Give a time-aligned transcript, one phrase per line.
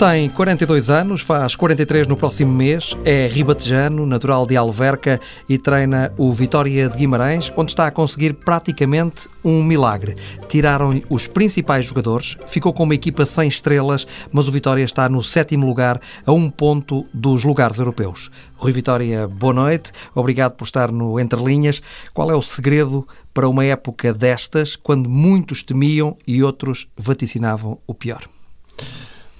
[0.00, 6.10] Tem 42 anos, faz 43 no próximo mês, é ribatejano, natural de Alverca e treina
[6.16, 10.16] o Vitória de Guimarães, onde está a conseguir praticamente um milagre.
[10.48, 15.22] Tiraram os principais jogadores, ficou com uma equipa sem estrelas, mas o Vitória está no
[15.22, 18.30] sétimo lugar, a um ponto dos lugares europeus.
[18.56, 21.82] Rui Vitória, boa noite, obrigado por estar no Entre Linhas.
[22.14, 27.92] Qual é o segredo para uma época destas, quando muitos temiam e outros vaticinavam o
[27.92, 28.39] pior?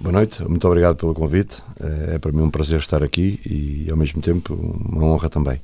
[0.01, 1.61] Boa noite, muito obrigado pelo convite.
[2.11, 5.61] É para mim um prazer estar aqui e, ao mesmo tempo, uma honra também.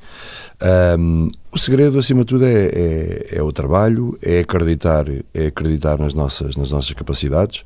[0.99, 5.97] Um, o segredo, acima de tudo, é, é, é, o trabalho, é acreditar, é acreditar
[5.97, 7.61] nas nossas, nas nossas capacidades.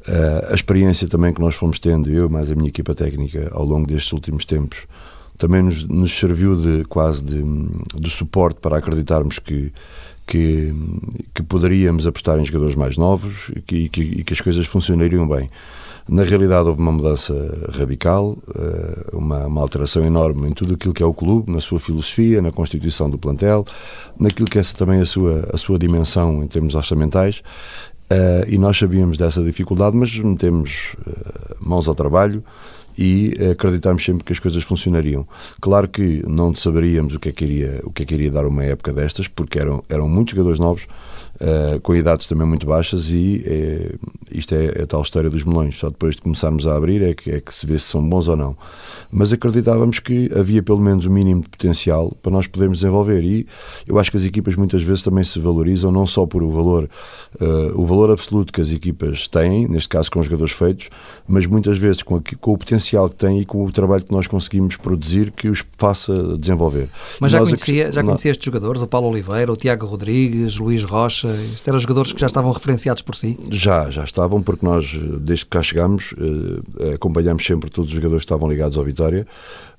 [0.00, 3.64] Uh, a experiência também que nós fomos tendo, eu mais a minha equipa técnica, ao
[3.64, 4.88] longo destes últimos tempos,
[5.38, 7.40] também nos, nos serviu de quase de,
[7.94, 9.72] de suporte para acreditarmos que
[10.26, 10.74] que,
[11.34, 15.26] que poderíamos apostar em jogadores mais novos e que, que, e que as coisas funcionariam
[15.28, 15.50] bem.
[16.06, 17.34] Na realidade, houve uma mudança
[17.72, 21.80] radical, eh, uma, uma, alteração enorme em tudo aquilo que é o clube, na sua
[21.80, 23.64] filosofia, na constituição do plantel,
[24.20, 27.42] naquilo que é também a sua, a sua dimensão em termos orçamentais.
[28.12, 32.44] Uh, e nós sabíamos dessa dificuldade, mas metemos uh, mãos ao trabalho
[32.96, 35.26] e acreditámos sempre que as coisas funcionariam.
[35.60, 38.46] Claro que não saberíamos o que é que iria, o que é que iria dar
[38.46, 40.86] uma época destas, porque eram, eram muitos jogadores novos,
[41.36, 43.94] uh, com idades também muito baixas, e é,
[44.32, 45.78] isto é a tal história dos melões.
[45.78, 48.28] Só depois de começarmos a abrir é que, é que se vê se são bons
[48.28, 48.56] ou não.
[49.10, 53.22] Mas acreditávamos que havia pelo menos o mínimo de potencial para nós podermos desenvolver.
[53.22, 53.46] E
[53.86, 56.88] eu acho que as equipas muitas vezes também se valorizam, não só por o valor,
[57.40, 60.88] uh, o valor absoluto que as equipas têm, neste caso com os jogadores feitos,
[61.26, 64.12] mas muitas vezes com, a, com o potencial que têm e com o trabalho que
[64.12, 66.88] nós conseguimos produzir que os faça desenvolver.
[67.20, 71.23] Mas já, conhecia, já conhecia estes jogadores, o Paulo Oliveira, o Tiago Rodrigues, Luís Rocha,
[71.30, 73.38] isto eram jogadores que já estavam referenciados por si?
[73.50, 76.14] Já, já estavam, porque nós, desde que cá chegámos,
[76.80, 79.26] eh, acompanhamos sempre todos os jogadores que estavam ligados ao Vitória.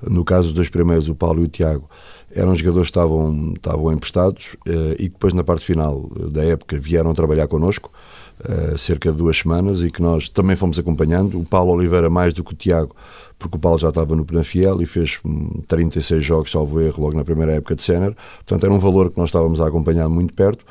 [0.01, 1.89] No caso dos dois primeiros, o Paulo e o Tiago,
[2.31, 7.13] eram jogadores que estavam, estavam emprestados eh, e depois, na parte final da época, vieram
[7.13, 7.91] trabalhar connosco.
[8.38, 11.39] Uh, cerca de duas semanas e que nós também fomos acompanhando.
[11.39, 12.94] O Paulo Oliveira mais do que o Tiago,
[13.39, 15.22] porque o Paulo já estava no Penafiel e fez
[15.69, 18.13] 36 hum, jogos, salvo erro, logo na primeira época de sénior.
[18.39, 20.66] Portanto, era um valor que nós estávamos a acompanhar muito perto.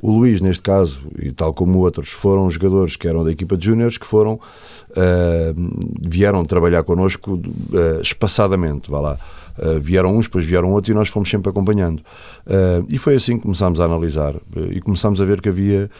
[0.00, 3.66] O Luís, neste caso, e tal como outros, foram jogadores que eram da equipa de
[3.66, 9.18] júniores que foram, uh, vieram trabalhar connosco uh, espaçadamente, vá lá.
[9.58, 11.98] Uh, vieram uns, depois vieram outros e nós fomos sempre acompanhando.
[12.46, 15.90] Uh, e foi assim que começámos a analisar uh, e começámos a ver que havia,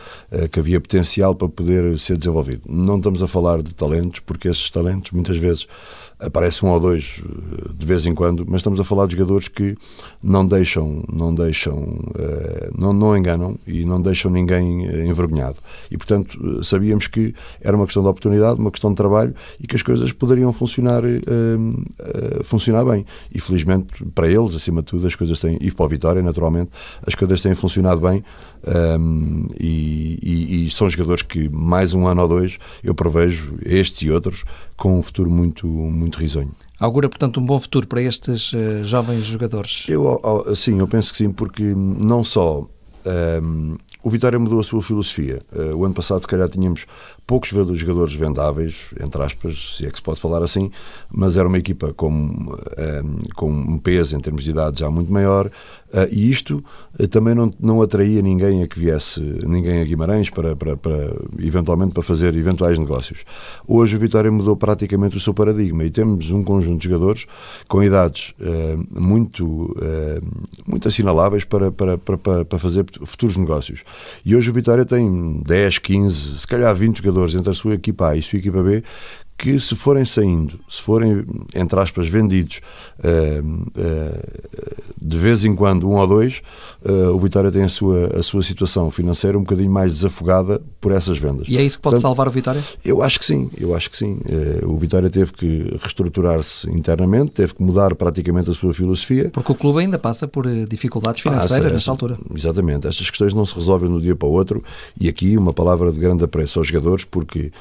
[0.52, 2.62] que havia potencial para poder ser desenvolvido.
[2.68, 5.66] Não estamos a falar de talentos, porque esses talentos muitas vezes
[6.18, 9.48] aparece um ou dois eh, de vez em quando, mas estamos a falar de jogadores
[9.48, 9.76] que
[10.22, 15.58] não deixam, não deixam, eh, não, não enganam e não deixam ninguém eh, envergonhado.
[15.90, 19.76] E portanto sabíamos que era uma questão de oportunidade, uma questão de trabalho e que
[19.76, 21.02] as coisas poderiam funcionar,
[22.44, 23.04] funcionar bem.
[23.32, 26.70] E felizmente para eles, acima de tudo, as coisas têm, e para a Vitória, naturalmente,
[27.06, 28.24] as coisas têm funcionado bem
[29.58, 34.10] e, e, e são jogadores que mais um ano ou dois eu prevejo, estes e
[34.10, 34.44] outros,
[34.76, 36.52] com um futuro muito, muito risonho.
[36.78, 39.84] Augura, portanto, um bom futuro para estes uh, jovens jogadores?
[39.88, 40.20] Eu,
[40.54, 42.68] sim, eu penso que sim, porque não só
[43.42, 45.42] um, o Vitória mudou a sua filosofia.
[45.52, 46.86] Uh, o ano passado, se calhar, tínhamos
[47.26, 50.70] poucos jogadores vendáveis, entre aspas, se é que se pode falar assim,
[51.10, 55.12] mas era uma equipa com, um, com um peso em termos de idade já muito
[55.12, 55.50] maior,
[55.88, 56.62] Uh, e isto
[57.10, 61.94] também não, não atraía ninguém a que viesse, ninguém a Guimarães para, para, para, eventualmente
[61.94, 63.24] para fazer eventuais negócios.
[63.66, 67.24] Hoje o Vitória mudou praticamente o seu paradigma e temos um conjunto de jogadores
[67.68, 68.34] com idades
[68.90, 69.74] muito,
[70.66, 73.82] muito assinaláveis para, para, para, para fazer futuros negócios.
[74.24, 78.10] E hoje o Vitória tem 10, 15, se calhar 20 jogadores entre a sua equipa
[78.10, 78.82] A e a sua equipa B
[79.38, 81.24] que se forem saindo, se forem,
[81.54, 82.60] entre aspas, vendidos
[82.98, 86.42] uh, uh, de vez em quando, um ou dois,
[86.84, 90.90] uh, o Vitória tem a sua, a sua situação financeira um bocadinho mais desafogada por
[90.90, 91.46] essas vendas.
[91.48, 92.60] E é isso que pode Portanto, salvar o Vitória?
[92.84, 94.18] Eu acho que sim, eu acho que sim.
[94.64, 99.30] o Vitória teve que reestruturar-se internamente, teve que mudar praticamente a sua filosofia.
[99.30, 102.18] Porque o clube ainda passa por dificuldades financeiras passa, nessa altura.
[102.34, 104.64] Exatamente, estas questões não se resolvem de um dia para o outro
[105.00, 107.52] e aqui uma palavra de grande apreço aos jogadores porque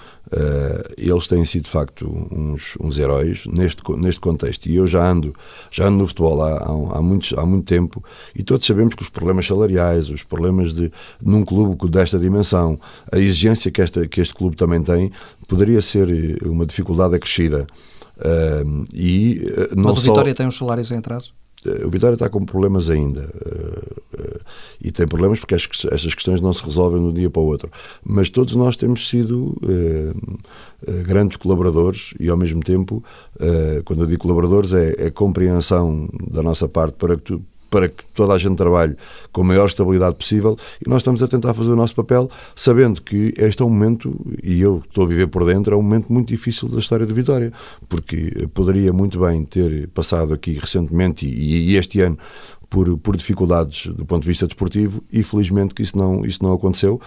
[0.97, 4.67] eles têm sido de facto uns, uns heróis neste, neste contexto.
[4.67, 5.35] E eu já ando,
[5.69, 8.03] já ando no futebol há, há, há, muitos, há muito tempo
[8.33, 10.91] e todos sabemos que os problemas salariais, os problemas de
[11.21, 12.79] num clube desta dimensão,
[13.11, 15.11] a exigência que, esta, que este clube também tem,
[15.47, 17.67] poderia ser eh, uma dificuldade acrescida.
[18.17, 21.33] Uh, e, uh, não Mas o Vitória tem os salários em atraso?
[21.85, 24.39] O Vitória está com problemas ainda uh, uh,
[24.81, 27.69] e tem problemas porque estas questões não se resolvem de um dia para o outro.
[28.03, 29.55] Mas todos nós temos sido
[31.05, 33.03] grandes colaboradores e, ao mesmo tempo,
[33.85, 37.41] quando eu digo colaboradores, é, é compreensão da nossa parte para que tu,
[37.77, 38.95] para que toda a gente trabalhe
[39.31, 43.03] com a maior estabilidade possível e nós estamos a tentar fazer o nosso papel sabendo
[43.03, 46.11] que este é um momento, e eu estou a viver por dentro, é um momento
[46.11, 47.53] muito difícil da história de Vitória,
[47.87, 52.17] porque poderia muito bem ter passado aqui recentemente e, e este ano
[52.69, 56.53] por, por dificuldades do ponto de vista desportivo e felizmente que isso não, isso não
[56.53, 56.99] aconteceu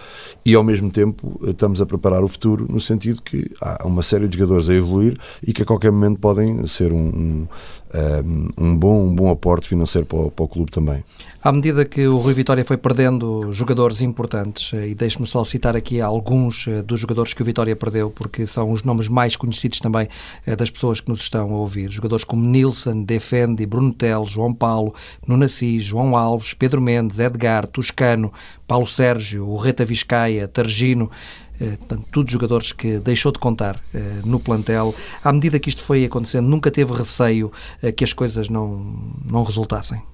[0.45, 4.27] e ao mesmo tempo estamos a preparar o futuro no sentido que há uma série
[4.27, 7.47] de jogadores a evoluir e que a qualquer momento podem ser um,
[7.93, 11.03] um, um bom, um bom aporte financeiro para o, para o clube também.
[11.43, 15.75] À medida que o Rui Vitória foi perdendo jogadores importantes, eh, e deixe-me só citar
[15.75, 19.79] aqui alguns eh, dos jogadores que o Vitória perdeu, porque são os nomes mais conhecidos
[19.79, 20.07] também
[20.45, 21.91] eh, das pessoas que nos estão a ouvir.
[21.91, 24.93] Jogadores como Nilson, Defendi, Bruno Tel, João Paulo,
[25.25, 28.31] Nuno Assis, João Alves, Pedro Mendes, Edgar, Toscano,
[28.67, 31.09] Paulo Sérgio, o Reta Vizcaia, Targino,
[31.57, 33.79] portanto, todos jogadores que deixou de contar
[34.23, 34.95] no plantel.
[35.23, 37.51] À medida que isto foi acontecendo, nunca teve receio
[37.95, 38.95] que as coisas não,
[39.25, 40.10] não resultassem?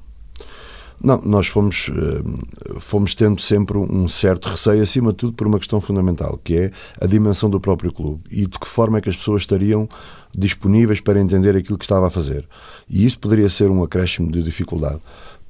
[1.04, 5.60] Não, nós fomos, eh, fomos tendo sempre um certo receio, acima de tudo, por uma
[5.60, 9.10] questão fundamental, que é a dimensão do próprio clube e de que forma é que
[9.10, 9.88] as pessoas estariam
[10.36, 12.46] disponíveis para entender aquilo que estava a fazer.
[12.90, 15.00] E isso poderia ser um acréscimo de dificuldade,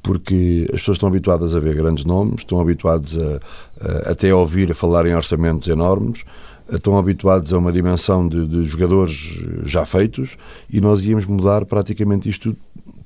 [0.03, 4.35] porque as pessoas estão habituadas a ver grandes nomes, estão habituadas a, a até a
[4.35, 6.25] ouvir a falar em orçamentos enormes,
[6.69, 10.37] estão habituados a uma dimensão de, de, jogadores já feitos
[10.69, 12.55] e nós íamos mudar praticamente isto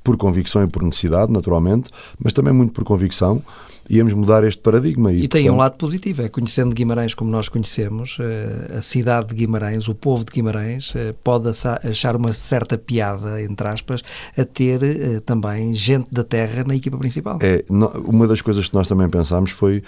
[0.04, 1.90] por convicção e por necessidade, naturalmente,
[2.20, 3.42] mas também muito por convicção,
[3.90, 5.12] íamos mudar este paradigma.
[5.12, 5.54] E, e tem portanto...
[5.54, 9.96] um lado positivo, é conhecendo Guimarães como nós conhecemos, eh, a cidade de Guimarães, o
[9.96, 11.50] povo de Guimarães, eh, pode
[11.84, 14.02] achar uma certa piada, entre aspas,
[14.38, 17.38] a ter eh, também gente da terra na equipa principal.
[17.42, 19.84] É, uma das coisas que nós também pensámos foi,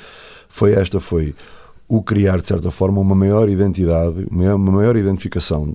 [0.49, 1.33] foi esta, foi
[1.87, 5.73] o criar, de certa forma, uma maior identidade, uma maior identificação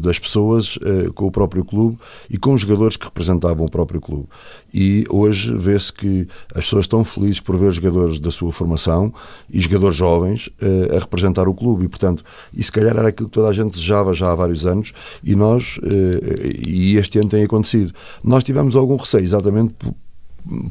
[0.00, 1.98] das pessoas uh, com o próprio clube
[2.30, 4.28] e com os jogadores que representavam o próprio clube.
[4.72, 9.12] E hoje vê-se que as pessoas estão felizes por ver jogadores da sua formação
[9.50, 11.84] e jogadores jovens uh, a representar o clube.
[11.84, 12.24] E, portanto,
[12.54, 14.92] e se calhar era aquilo que toda a gente desejava já há vários anos
[15.24, 17.92] e nós, uh, e este ano tem acontecido.
[18.22, 19.94] Nós tivemos algum receio, exatamente por,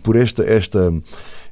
[0.02, 0.44] por esta.
[0.44, 0.92] esta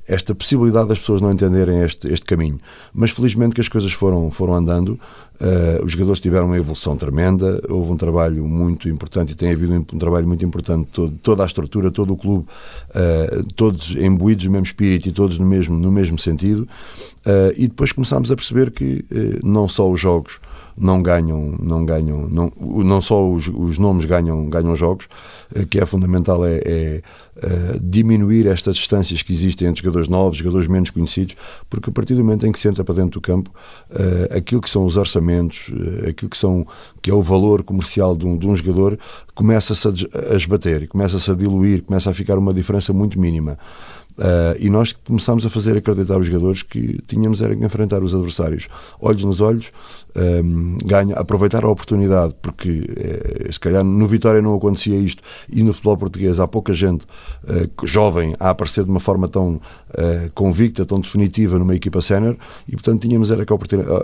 [0.09, 2.57] esta possibilidade das pessoas não entenderem este, este caminho.
[2.91, 4.99] Mas felizmente que as coisas foram, foram andando,
[5.39, 9.71] uh, os jogadores tiveram uma evolução tremenda, houve um trabalho muito importante e tem havido
[9.71, 12.47] um, um trabalho muito importante, todo, toda a estrutura, todo o clube,
[12.89, 16.67] uh, todos imbuídos no mesmo espírito e todos no mesmo, no mesmo sentido.
[17.19, 19.05] Uh, e depois começámos a perceber que
[19.43, 20.39] não só os jogos
[20.79, 25.07] não ganham, não ganham, não, não só os, os nomes ganham, ganham jogos,
[25.53, 27.01] eh, que é fundamental é, é,
[27.41, 31.35] é, diminuir estas distâncias que existem entre jogadores novos, jogadores menos conhecidos,
[31.69, 33.51] porque a partir do momento em que se entra para dentro do campo,
[33.91, 35.71] uh, aquilo que são os orçamentos,
[36.07, 36.65] aquilo que, são,
[37.01, 38.97] que é o valor comercial de um, de um jogador,
[39.35, 43.57] começa-se a, a esbater, começa-se a diluir, começa a ficar uma diferença muito mínima.
[44.19, 48.13] Uh, e nós começámos a fazer acreditar os jogadores que tínhamos era que enfrentar os
[48.13, 48.67] adversários.
[48.99, 49.71] Olhos nos olhos,
[50.43, 55.63] um, ganha, aproveitar a oportunidade, porque uh, se calhar no Vitória não acontecia isto e
[55.63, 57.05] no futebol português há pouca gente
[57.45, 59.61] uh, jovem a aparecer de uma forma tão
[60.35, 63.51] convicta, tão definitiva numa equipa sénior e portanto tínhamos era que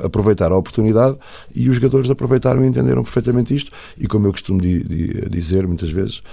[0.04, 1.16] aproveitar a oportunidade
[1.54, 5.68] e os jogadores aproveitaram e entenderam perfeitamente isto e como eu costumo di, di, dizer
[5.68, 6.24] muitas vezes,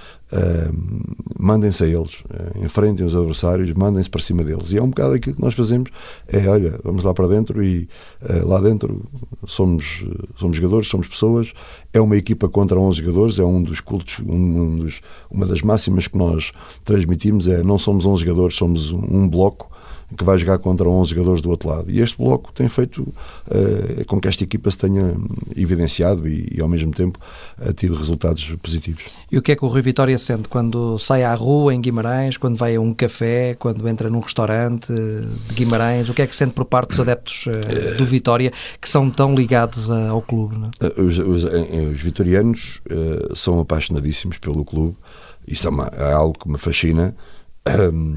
[1.43, 4.73] mandem-se a eles, uh, enfrentem os adversários, mandem-se para cima deles.
[4.73, 5.91] E é um bocado aquilo que nós fazemos:
[6.29, 7.89] é olha, vamos lá para dentro e
[8.23, 9.05] uh, lá dentro
[9.45, 11.53] somos, somos jogadores, somos pessoas.
[11.93, 15.63] É uma equipa contra 11 jogadores, é um dos cultos, um, um dos, uma das
[15.63, 16.53] máximas que nós
[16.85, 19.72] transmitimos: é não somos 11 jogadores, somos um, um bloco
[20.17, 21.91] que vai jogar contra 11 jogadores do outro lado.
[21.91, 25.15] E este bloco tem feito uh, com que esta equipa se tenha
[25.57, 27.19] evidenciado e, e, ao mesmo tempo,
[27.59, 29.05] uh, tido resultados positivos.
[29.31, 32.37] E o que é que o Rui Vitória sente quando sai à rua em Guimarães,
[32.37, 36.09] quando vai a um café, quando entra num restaurante de Guimarães?
[36.09, 39.35] O que é que sente por parte dos adeptos uh, do Vitória que são tão
[39.35, 40.57] ligados ao clube?
[40.99, 42.81] Os, os, os, vitorianos
[43.35, 44.97] são apaixonadíssimos pelo clube.
[45.47, 47.15] Isso é, uma, é algo que me fascina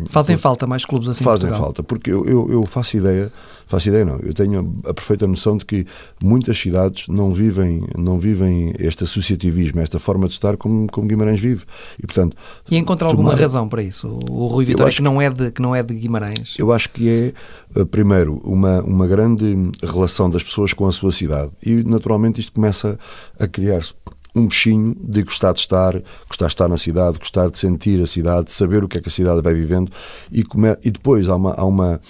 [0.09, 3.31] Fazem falta mais clubes assim Fazem falta, porque eu, eu, eu, faço ideia,
[3.67, 5.85] faço ideia não, eu tenho a perfeita noção de que
[6.19, 11.39] muitas cidades não vivem, não vivem este associativismo, esta forma de estar como, como Guimarães
[11.39, 11.63] vive.
[11.99, 12.35] E, portanto,
[12.71, 13.41] e encontra alguma tomar...
[13.43, 14.17] razão para isso?
[14.27, 16.55] O Rui Vitória que, que, não é de, que não é de Guimarães?
[16.57, 17.33] Eu acho que é,
[17.79, 21.51] eh, primeiro, uma, uma grande relação das pessoas com a sua cidade.
[21.63, 22.97] E, naturalmente, isto começa
[23.39, 23.93] a criar-se
[24.35, 25.93] um bichinho de gostar de estar,
[26.27, 29.01] gostar de estar na cidade, gostar de sentir a cidade, de saber o que é
[29.01, 29.91] que a cidade vai vivendo
[30.31, 30.75] e, come...
[30.83, 32.01] e depois há uma, há uma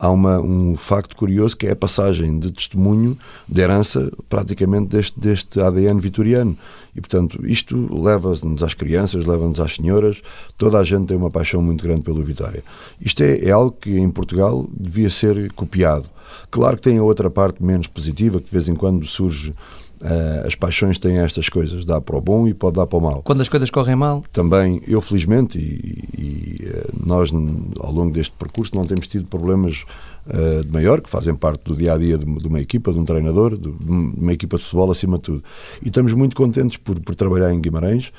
[0.00, 5.20] há uma, um facto curioso que é a passagem de testemunho de herança praticamente deste,
[5.20, 6.56] deste ADN vitoriano.
[6.96, 10.22] E, portanto, isto leva-nos às crianças, leva-nos às senhoras,
[10.56, 12.64] toda a gente tem uma paixão muito grande pelo Vitória.
[12.98, 16.08] Isto é, é algo que em Portugal devia ser copiado.
[16.50, 19.54] Claro que tem a outra parte menos positiva, que de vez em quando surge
[20.02, 23.02] Uh, as paixões têm estas coisas, dá para o bom e pode dar para o
[23.02, 23.22] mal.
[23.22, 24.24] Quando as coisas correm mal?
[24.32, 27.30] Também, eu felizmente, e, e uh, nós
[27.78, 29.84] ao longo deste percurso não temos tido problemas
[30.26, 32.98] uh, de maior, que fazem parte do dia a dia de, de uma equipa, de
[32.98, 35.44] um treinador, de, de, uma equipa de futebol acima de tudo.
[35.82, 38.10] E estamos muito contentes por, por trabalhar em Guimarães,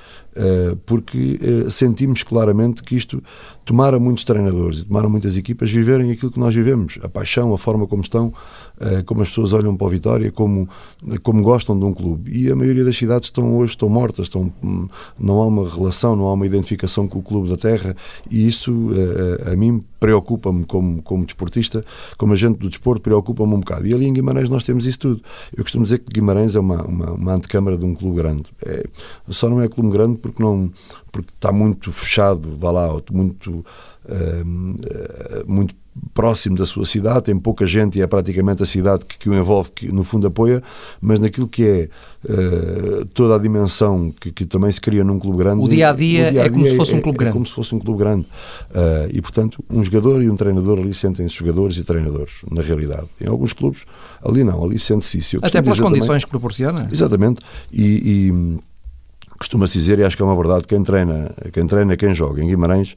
[0.86, 3.22] porque sentimos claramente que isto
[3.66, 7.58] tomara muitos treinadores e tomara muitas equipas viverem aquilo que nós vivemos, a paixão, a
[7.58, 8.34] forma como estão,
[9.06, 10.68] como as pessoas olham para a Vitória, como,
[11.22, 12.32] como gostam de um clube.
[12.32, 14.52] E a maioria das cidades estão hoje estão mortas, estão,
[15.20, 17.96] não há uma relação, não há uma identificação com o clube da terra
[18.30, 21.86] e isso eh, a, a mim preocupa-me como, como desportista,
[22.18, 23.86] como agente do desporto, preocupa-me um bocado.
[23.86, 25.22] E ali em Guimarães nós temos isso tudo.
[25.56, 28.46] Eu costumo dizer que Guimarães é uma, uma, uma antecâmara de um clube grande.
[28.66, 28.84] É,
[29.30, 30.72] só não é clube grande porque, não,
[31.12, 33.66] porque está muito fechado, vá lá, muito,
[34.06, 35.76] uh, muito
[36.14, 39.34] próximo da sua cidade, tem pouca gente e é praticamente a cidade que, que o
[39.34, 40.64] envolve, que no fundo apoia,
[41.02, 41.90] mas naquilo que é
[42.30, 45.62] uh, toda a dimensão que, que, também se cria num clube grande.
[45.62, 47.30] O dia a dia, é como se fosse um clube é, grande.
[47.30, 48.28] É como se fosse um clube grande.
[48.70, 53.08] Uh, e portanto, um jogador e um treinador ali sentem-se jogadores e treinadores, na realidade.
[53.20, 53.86] Em alguns clubes,
[54.24, 55.38] ali não, ali sente-se isso.
[55.42, 56.90] Até pelas condições também, que proporciona.
[56.92, 57.42] Exatamente.
[57.72, 58.71] e, e
[59.42, 62.48] costuma-se dizer, e acho que é uma verdade, quem treina, quem treina, quem joga em
[62.48, 62.96] Guimarães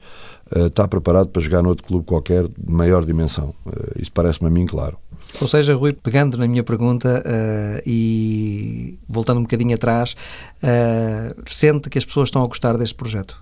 [0.55, 3.55] uh, está preparado para jogar noutro clube qualquer de maior dimensão.
[3.65, 4.95] Uh, isso parece-me a mim claro.
[5.41, 10.15] Ou seja, Rui, pegando na minha pergunta uh, e voltando um bocadinho atrás,
[11.47, 13.41] sente que as pessoas estão a gostar deste projeto?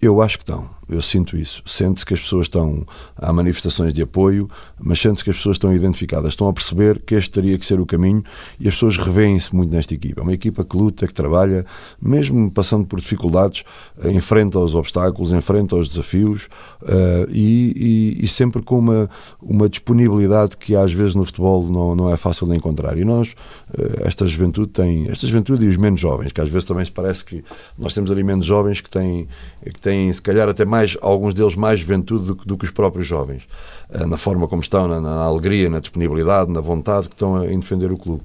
[0.00, 1.62] Eu acho que estão, eu sinto isso.
[1.64, 2.84] Sente-se que as pessoas estão.
[3.16, 7.14] Há manifestações de apoio, mas sente-se que as pessoas estão identificadas, estão a perceber que
[7.14, 8.24] este teria que ser o caminho
[8.58, 10.20] e as pessoas revêem-se muito nesta equipa.
[10.20, 11.64] É uma equipa que luta, que trabalha,
[12.02, 13.62] mesmo passando por dificuldades,
[14.02, 16.48] eh, enfrenta os obstáculos, enfrenta os desafios
[16.82, 19.08] uh, e, e, e, sempre com uma,
[19.40, 22.98] uma disponibilidade que às vezes no futebol não, não é fácil de encontrar.
[22.98, 23.34] E nós,
[23.78, 25.08] uh, esta juventude tem.
[25.08, 27.44] Esta juventude e os menos jovens, que às vezes também se parece que
[27.78, 29.28] nós temos ali menos jovens que têm.
[29.62, 32.70] Que têm têm, se calhar, até mais, alguns deles mais juventude do, do que os
[32.70, 33.42] próprios jovens,
[33.90, 37.52] eh, na forma como estão, na, na, alegria, na disponibilidade, na vontade que estão a,
[37.52, 38.22] em defender o clube.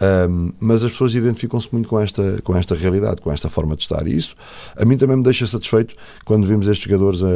[0.00, 3.82] Um, mas as pessoas identificam-se muito com esta, com esta realidade, com esta forma de
[3.82, 4.04] estar.
[4.08, 4.34] E isso
[4.76, 7.26] a mim também me deixa satisfeito quando vemos estes jogadores a,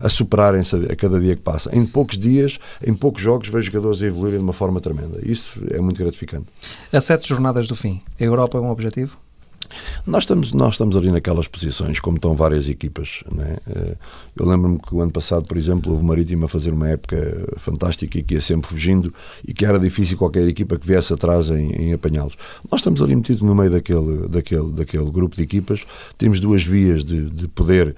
[0.00, 1.74] a, a superarem-se a, cada dia que passa.
[1.74, 5.18] Em poucos dias, em poucos jogos, vejo jogadores a evoluírem de uma forma tremenda.
[5.24, 6.46] Isso é muito gratificante.
[6.92, 9.18] A sete jornadas do fim, a Europa é um objetivo?
[10.06, 13.24] Nós estamos, nós estamos ali naquelas posições, como estão várias equipas.
[13.30, 13.56] Né?
[14.36, 17.16] Eu lembro-me que o ano passado, por exemplo, houve o Marítimo a fazer uma época
[17.56, 19.12] fantástica e que ia sempre fugindo
[19.46, 22.36] e que era difícil qualquer equipa que viesse atrás em, em apanhá-los.
[22.70, 25.86] Nós estamos ali metidos no meio daquele, daquele, daquele grupo de equipas,
[26.18, 27.94] temos duas vias de, de poder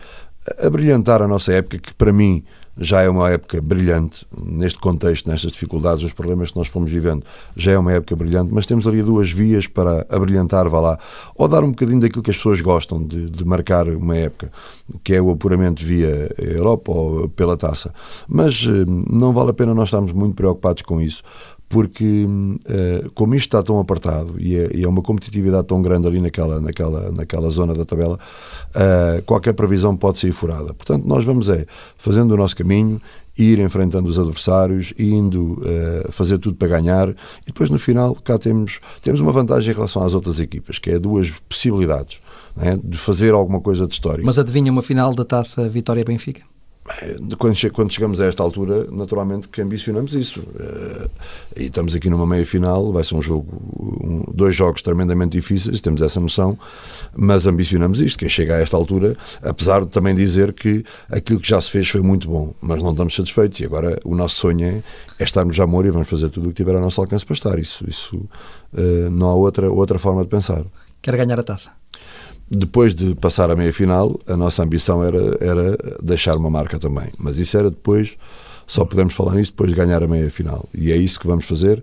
[0.59, 2.45] abrilhantar a nossa época, que para mim
[2.81, 7.25] já é uma época brilhante, neste contexto, nestas dificuldades, os problemas que nós fomos vivendo,
[7.57, 10.99] já é uma época brilhante, mas temos ali duas vias para abrilhantar, vá lá,
[11.35, 14.53] ou dar um bocadinho daquilo que as pessoas gostam de, de marcar uma época,
[15.03, 17.93] que é o apuramento via Europa ou pela taça.
[18.29, 21.23] Mas eh, não vale a pena nós estarmos muito preocupados com isso,
[21.69, 26.07] porque uh, como isto está tão apartado e é, e é, uma competitividade tão grande
[26.07, 28.19] ali naquela, naquela, naquela zona da tabela,
[28.71, 30.73] uh, qualquer previsão pode ser furada.
[30.73, 33.01] Portanto, nós vamos é fazendo o nosso caminho,
[33.37, 38.39] ir enfrentando os adversários, indo uh, fazer tudo para ganhar e depois no final cá
[38.39, 42.21] temos, temos uma vantagem em relação às outras equipas, que é duas possibilidades
[42.57, 44.25] né, de fazer alguma coisa de história.
[44.25, 46.43] Mas adivinha uma final da taça Vitória-Benfica?
[47.39, 50.41] Quando, quando chegamos a esta altura, naturalmente que ambicionamos isso.
[50.41, 51.11] Uh,
[51.57, 56.01] e estamos aqui numa meia final, vai ser um jogo, dois jogos tremendamente difíceis, temos
[56.01, 56.59] essa noção,
[57.15, 58.19] mas ambicionamos isto.
[58.19, 61.89] Quem chega a esta altura, apesar de também dizer que aquilo que já se fez
[61.89, 63.61] foi muito bom, mas não estamos satisfeitos.
[63.61, 64.83] E agora o nosso sonho é,
[65.19, 67.35] é estarmos já amor e vamos fazer tudo o que tiver ao nosso alcance para
[67.35, 67.59] estar.
[67.59, 70.65] Isso, isso uh, não há outra, outra forma de pensar.
[71.03, 71.71] Quer ganhar a taça?
[72.51, 77.09] Depois de passar a meia final, a nossa ambição era, era deixar uma marca também.
[77.19, 78.17] Mas isso era depois,
[78.67, 80.69] só podemos falar nisso depois de ganhar a meia final.
[80.75, 81.83] E é isso que vamos fazer,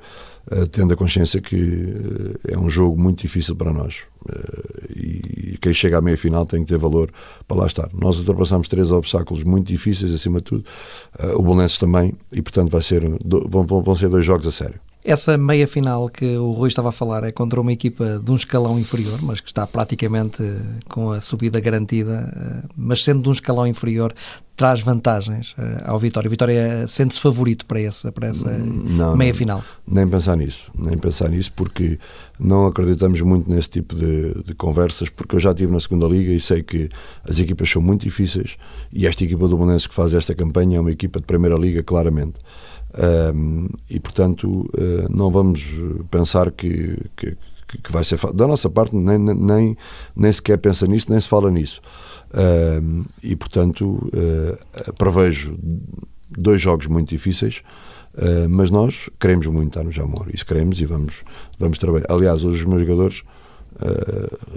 [0.51, 4.03] uh, tendo a consciência que uh, é um jogo muito difícil para nós.
[4.27, 7.12] Uh, e quem chega à meia final tem que ter valor
[7.48, 7.89] para lá estar.
[7.93, 10.65] Nós ultrapassamos três obstáculos muito difíceis, acima de tudo,
[11.36, 14.79] o Bolonenses também, e portanto vai ser, vão, vão ser dois jogos a sério.
[15.07, 18.35] Essa meia final que o Rui estava a falar é contra uma equipa de um
[18.35, 20.41] escalão inferior, mas que está praticamente
[20.89, 24.15] com a subida garantida, eh, mas sendo de um escalão inferior,
[24.55, 26.27] traz vantagens eh, ao Vitória.
[26.27, 29.63] O Vitória sente-se favorito para essa, para essa não, meia não, final.
[29.88, 32.00] Nem pensar nisso, nem pensar nisso, porque
[32.39, 36.31] não acreditamos muito nesse tipo de, de, conversas, porque eu já estive na segunda liga
[36.31, 36.89] e sei que
[37.24, 38.57] as equipas são muito difíceis
[38.91, 41.83] e esta equipa do Bonense que faz esta campanha é uma equipa de primeira liga,
[41.83, 42.39] claramente.
[42.97, 45.65] Um, e portanto uh, não vamos
[46.09, 47.35] pensar que, que,
[47.83, 49.77] que, vai ser da nossa parte nem, nem,
[50.15, 51.81] nem sequer pensa nisso nem se fala nisso.
[52.33, 55.57] Um, e portanto uh, prevejo
[56.29, 57.63] dois jogos muito difíceis
[58.13, 61.23] uh, mas nós queremos muito estar no Jamor isso queremos e vamos,
[61.59, 62.05] vamos trabalhar.
[62.09, 63.23] Aliás hoje os meus jogadores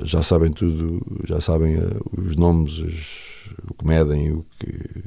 [0.02, 1.76] já sabem tudo já sabem
[2.16, 5.02] os nomes os, o que medem o que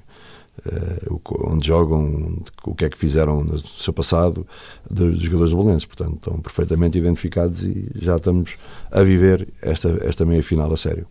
[0.60, 4.46] Uh, onde jogam, o que é que fizeram no seu passado
[4.88, 5.86] dos jogadores bolenses.
[5.86, 8.58] Portanto, estão perfeitamente identificados e já estamos
[8.91, 11.08] a viver esta, esta meia final a sério.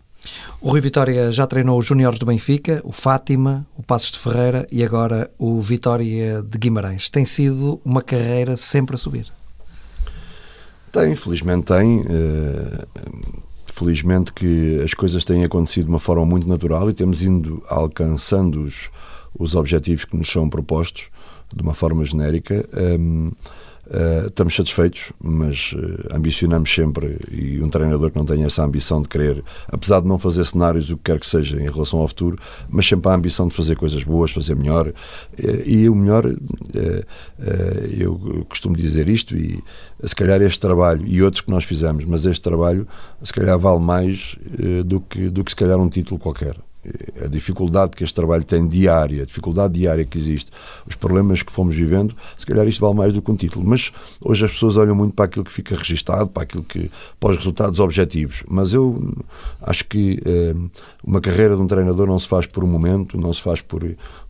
[0.61, 4.67] O Rui Vitória já treinou os juniores do Benfica, o Fátima, o Passos de Ferreira
[4.71, 7.09] e agora o Vitória de Guimarães.
[7.09, 9.25] Tem sido uma carreira sempre a subir?
[10.91, 12.01] Tem, felizmente tem.
[12.01, 17.63] Uh, felizmente que as coisas têm acontecido de uma forma muito natural e temos indo
[17.67, 18.91] alcançando os
[19.41, 21.09] os objetivos que nos são propostos
[21.53, 22.65] de uma forma genérica.
[22.73, 23.31] Um,
[23.87, 28.63] Uh, eh, estamos satisfeitos, mas uh, ambicionamos sempre e um treinador que não tenha essa
[28.63, 31.99] ambição de querer, apesar de não fazer cenários o que quer que seja em relação
[31.99, 32.37] ao futuro,
[32.69, 34.87] mas sempre a ambição de fazer coisas boas, fazer melhor.
[34.87, 34.93] Uh,
[35.65, 36.23] e o melhor,
[37.97, 39.61] eu costumo dizer isto, e
[40.03, 42.87] se calhar este trabalho e outros que nós fizemos, mas este trabalho
[43.21, 44.37] se calhar vale mais
[44.85, 46.55] do, que, do que se calhar um título qualquer
[47.23, 50.51] a dificuldade que este trabalho tem diária, a dificuldade diária que existe,
[50.87, 53.65] os problemas que fomos vivendo, se calhar isto vale mais do que um título.
[53.65, 53.91] Mas
[54.23, 56.89] hoje as pessoas olham muito para aquilo que fica registado, para aquilo que
[57.19, 58.43] para os resultados objetivos.
[58.49, 59.13] Mas eu
[59.61, 60.55] acho que eh,
[61.03, 63.83] uma carreira de um treinador não se faz por um momento, não se faz por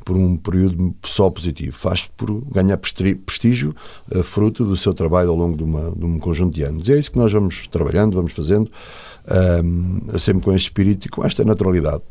[0.03, 3.75] por um período só positivo, faz por ganhar prestígio,
[4.11, 6.87] eh, fruto do seu trabalho ao longo de, uma, de um conjunto de anos.
[6.87, 8.69] E é isso que nós vamos trabalhando, vamos fazendo
[9.63, 12.01] um, sempre com este espírito e com esta naturalidade.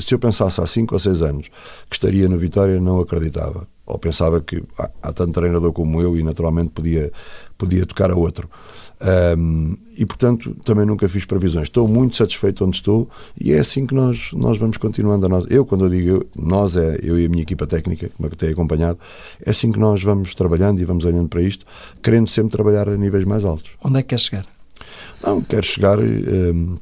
[0.00, 1.48] Se eu pensasse há 5 ou 6 anos
[1.88, 3.66] que estaria no Vitória, não acreditava.
[3.86, 7.10] Ou pensava que há, há tanto treinador como eu e naturalmente podia,
[7.56, 8.48] podia tocar a outro.
[9.00, 11.64] Um, e portanto também nunca fiz previsões.
[11.64, 13.08] Estou muito satisfeito onde estou
[13.40, 15.46] e é assim que nós, nós vamos continuando a nós.
[15.48, 18.28] Eu, quando eu digo eu, nós, é eu e a minha equipa técnica, que me
[18.30, 18.98] tem acompanhado,
[19.44, 21.64] é assim que nós vamos trabalhando e vamos olhando para isto,
[22.02, 23.70] querendo sempre trabalhar a níveis mais altos.
[23.82, 24.46] Onde é que quer chegar?
[25.22, 25.98] Não, quero chegar.
[25.98, 26.76] Hum,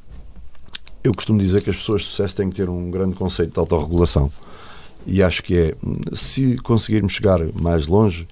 [1.03, 3.59] eu costumo dizer que as pessoas de sucesso têm que ter um grande conceito de
[3.59, 4.31] autorregulação.
[5.07, 5.77] E acho que é,
[6.13, 8.27] se conseguirmos chegar mais longe,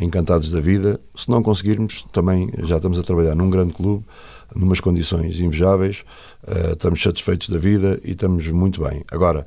[0.00, 4.04] encantados da vida, se não conseguirmos, também já estamos a trabalhar num grande clube
[4.54, 6.04] numas condições invejáveis,
[6.46, 9.04] uh, estamos satisfeitos da vida e estamos muito bem.
[9.10, 9.46] Agora,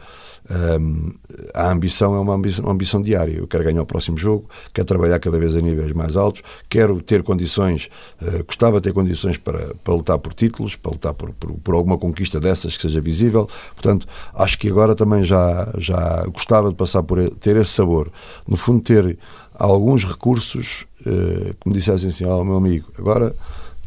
[0.50, 1.14] um, ehm,
[1.54, 3.38] a ambição é uma ambição, uma ambição, diária.
[3.38, 7.02] Eu quero ganhar o próximo jogo, quero trabalhar cada vez a níveis mais altos, quero
[7.02, 7.90] ter condições,
[8.22, 11.76] uh, gostava de ter condições para, para lutar por títulos, para lutar por, por, por,
[11.76, 13.48] alguma conquista dessas que seja visível.
[13.74, 18.12] Portanto, acho que agora também já, já gostava de passar por ter esse sabor.
[18.48, 19.18] No fundo, ter
[19.54, 23.36] alguns recursos, uh, como dissessem assim ao meu amigo, agora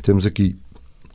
[0.03, 0.57] temos aqui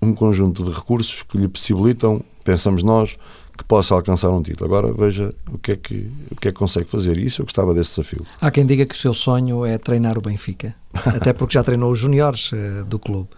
[0.03, 3.17] um conjunto de recursos que lhe possibilitam, pensamos nós,
[3.57, 4.65] que possa alcançar um título.
[4.65, 7.17] Agora veja o que é que, o que, é que consegue fazer.
[7.17, 8.25] E isso eu gostava desse desafio.
[8.41, 11.91] Há quem diga que o seu sonho é treinar o Benfica, até porque já treinou
[11.91, 13.29] os juniores uh, do clube.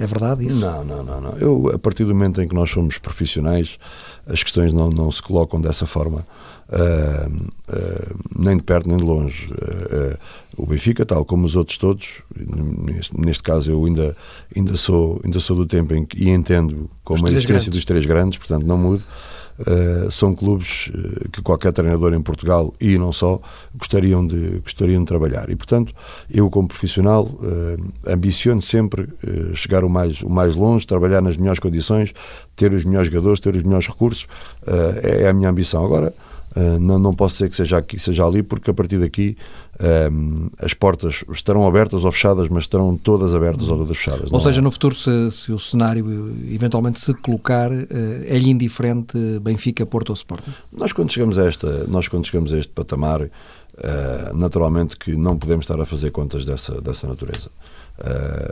[0.00, 0.58] É verdade isso?
[0.58, 1.32] Não, não, não, não.
[1.32, 3.78] Eu, a partir do momento em que nós somos profissionais,
[4.26, 6.26] as questões não, não se colocam dessa forma,
[6.70, 9.52] uh, uh, nem de perto nem de longe.
[9.52, 10.16] Uh,
[10.62, 14.16] o Benfica, tal como os outros todos, neste, neste, caso eu ainda,
[14.54, 17.68] ainda, sou, ainda sou do tempo em que e entendo como a existência grandes.
[17.68, 19.04] dos três grandes, portanto não mudo.
[19.60, 23.38] Uh, são clubes uh, que qualquer treinador em Portugal e não só
[23.74, 25.50] gostariam de, gostariam de trabalhar.
[25.50, 25.92] E, portanto,
[26.30, 29.06] eu, como profissional, uh, ambiciono sempre
[29.52, 32.14] chegar o mais, o mais longe, trabalhar nas melhores condições,
[32.56, 34.26] ter os melhores jogadores, ter os melhores recursos.
[34.66, 35.84] É, é, a minha ambição.
[35.84, 36.14] Agora,
[36.56, 39.36] Uh, não, não posso dizer que seja aqui, seja ali, porque a partir daqui
[40.10, 44.32] um, as portas estarão abertas ou fechadas, mas estarão todas abertas ou todas fechadas.
[44.32, 46.04] Ou seja, no futuro, se, se, o cenário
[46.52, 47.86] eventualmente se colocar, uh,
[48.26, 50.50] é-lhe indiferente Benfica, Porto ou Sporting?
[50.72, 53.30] Nós quando chegamos a, esta, nós, quando chegamos a este patamar, uh,
[54.34, 57.48] naturalmente que não podemos estar a fazer contas dessa, dessa natureza.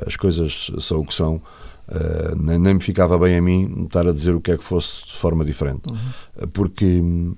[0.07, 1.43] as coisas são o que são.
[1.89, 4.63] Uh, nem, nem, me ficava bem a mim estar a dizer o que é que
[4.63, 5.89] fosse de forma diferente.
[5.89, 6.49] Uhum.
[6.53, 7.37] Porque Uh,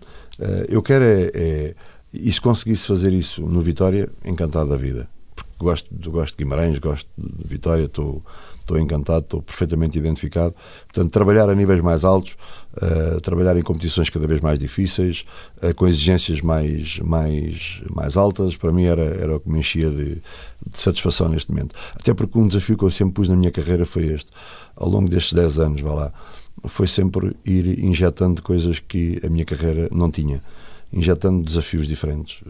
[0.69, 1.75] eu quero é, é,
[2.13, 5.09] e se conseguisse fazer isso no Vitória, encantado da vida.
[5.35, 8.23] Porque gosto, gosto de Guimarães, gosto de Vitória, estou,
[8.71, 10.55] estou encantado, estou perfeitamente identificado.
[10.87, 12.37] Portanto, trabalhar a níveis mais altos,
[12.77, 15.25] uh, trabalhar em competições cada vez mais difíceis,
[15.63, 19.91] uh, com exigências mais, mais, mais altas, para mim era, era o que me enchia
[19.91, 21.75] de, de satisfação neste momento.
[21.95, 24.31] Até porque um desafio que eu sempre pus na minha carreira foi este.
[24.77, 26.13] Ao longo destes 10 anos, vá lá,
[26.65, 30.43] foi sempre ir injetando coisas que a minha carreira não tinha
[30.93, 32.43] injetando desafios diferentes.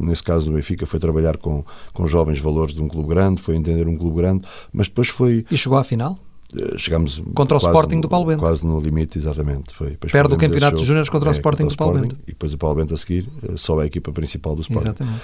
[0.00, 3.56] Nesse caso do Benfica foi trabalhar com, com jovens valores de um clube grande, foi
[3.56, 5.46] entender um clube grande, mas depois foi...
[5.50, 6.18] E chegou à final?
[6.56, 8.40] Eh, chegámos contra o Sporting do Paulo Bento.
[8.40, 9.74] Quase no limite, exatamente.
[9.74, 9.98] Foi.
[10.10, 12.16] Perde o campeonato de júniores contra o é, Sporting contra o do Paulo Bento.
[12.26, 14.88] E depois o Paulo Bento a seguir, eh, só a equipa principal do Sporting.
[14.88, 15.20] Exatamente.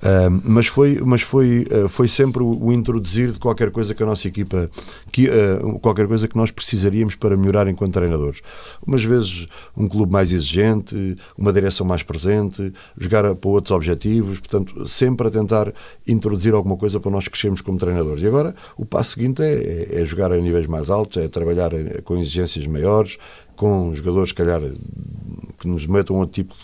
[0.00, 4.06] Uh, mas foi, mas foi, uh, foi sempre o introduzir de qualquer coisa que a
[4.06, 4.70] nossa equipa,
[5.10, 8.40] que, uh, qualquer coisa que nós precisaríamos para melhorar enquanto treinadores.
[8.86, 14.88] Umas vezes um clube mais exigente, uma direção mais presente, jogar para outros objetivos, portanto,
[14.88, 15.72] sempre a tentar
[16.06, 18.22] introduzir alguma coisa para nós crescermos como treinadores.
[18.22, 21.70] E agora o passo seguinte é, é, é jogar a níveis mais altos, é trabalhar
[22.04, 23.16] com exigências maiores,
[23.56, 24.60] com jogadores, se calhar,
[25.58, 26.54] que nos metam outro tipo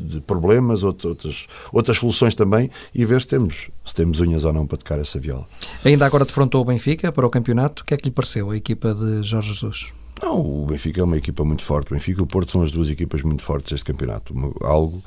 [0.00, 4.66] de, problemas, outras, outras soluções também, e ver se temos, se temos unhas ou não
[4.66, 5.46] para tocar essa viola.
[5.84, 7.82] Ainda agora defrontou o Benfica para o campeonato.
[7.82, 9.86] O que é que lhe pareceu a equipa de Jorge Jesus?
[10.22, 11.90] Não, o Benfica é uma equipa muito forte.
[11.90, 14.32] O Benfica e o Porto são as duas equipas muito fortes deste campeonato.
[14.62, 15.02] Algo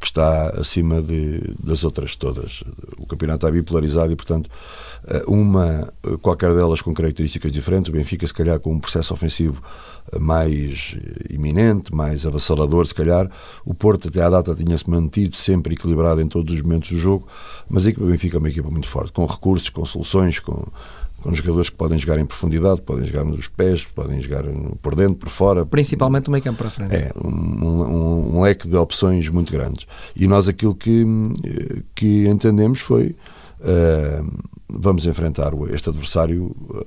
[0.00, 2.64] que está acima de, das outras todas.
[2.98, 4.48] O campeonato está bipolarizado e, portanto,
[5.06, 7.90] eh, uma, qualquer delas com características diferentes.
[7.90, 9.62] O Benfica, se calhar, com um processo ofensivo
[10.10, 10.96] eh, mais
[11.28, 13.30] iminente, mais avassalador, se calhar.
[13.62, 17.28] O Porto, até à data, tinha-se mantido sempre equilibrado em todos os momentos do jogo,
[17.68, 20.66] mas a equipa do Benfica é uma equipa muito forte, com recursos, com soluções, com
[21.20, 24.44] com jogadores que podem jogar em profundidade, podem jogar nos pés, podem jogar
[24.80, 25.66] por dentro, por fora.
[25.66, 26.94] Principalmente no meio campo para a frente.
[26.94, 29.86] É, um, um, um, leque de opções muito grandes.
[30.16, 31.04] E nós aquilo que,
[31.94, 33.14] que entendemos foi
[33.60, 34.26] uh,
[34.68, 36.86] vamos enfrentar este adversário uh,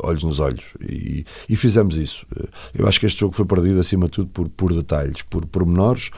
[0.00, 0.74] olhos nos olhos.
[0.80, 2.26] E, e, fizemos isso.
[2.74, 6.10] Eu acho que este jogo foi perdido acima de tudo por, por detalhes, por pormenores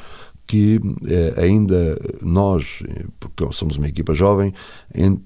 [0.47, 2.83] que eh, ainda nós,
[3.19, 4.53] porque somos uma equipa jovem,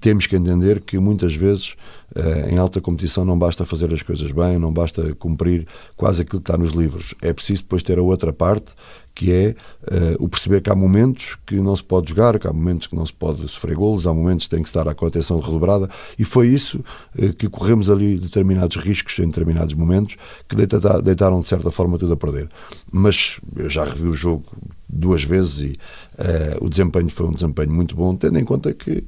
[0.01, 1.77] temos que entender que muitas vezes
[2.15, 6.41] eh, em alta competição não basta fazer as coisas bem, não basta cumprir quase aquilo
[6.41, 7.15] que está nos livros.
[7.23, 8.73] É preciso depois ter a outra parte,
[9.21, 12.53] que é uh, o perceber que há momentos que não se pode jogar, que há
[12.55, 15.39] momentos que não se pode sofrer golos, há momentos que tem que estar a atenção
[15.41, 16.83] redobrada, e foi isso
[17.19, 20.17] uh, que corremos ali determinados riscos em determinados momentos
[20.49, 22.49] que deitaram de certa forma tudo a perder.
[22.91, 24.45] Mas eu já revi o jogo
[24.89, 25.79] duas vezes e
[26.19, 29.05] uh, o desempenho foi um desempenho muito bom, tendo em conta que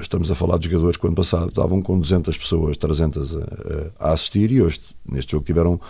[0.00, 3.38] estamos a falar de jogadores que ano passado estavam com 200 pessoas, 300 a,
[3.98, 5.80] a assistir e hoje, neste jogo, tiveram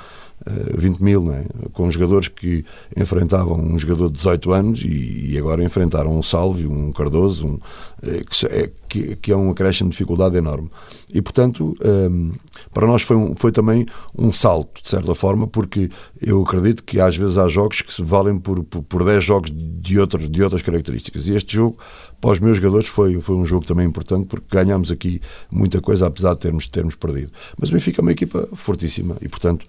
[0.45, 1.45] 20 eh, mil, não é?
[1.73, 2.65] com jogadores que
[2.97, 7.59] enfrentavam um jogador de 18 anos e, e agora enfrentaram um Salvio, um Cardoso, um,
[8.03, 10.71] eh, que, é, que, que, é um acréscimo de dificuldade enorme.
[11.13, 12.33] E, portanto, um, ehm,
[12.73, 17.01] para nós foi, um, foi também um salto, de certa forma, porque eu acredito que
[17.01, 20.43] às vezes há jogos que se valem por, por, por 10 jogos de, outros, de
[20.43, 21.27] outras características.
[21.27, 21.79] E este jogo,
[22.21, 25.21] para os meus jogadores, foi, foi um jogo também importante porque ganhámos aqui
[25.51, 27.33] muita coisa, apesar de termos, termos perdido.
[27.59, 29.67] Mas o Benfica é uma equipa fortíssima e, portanto,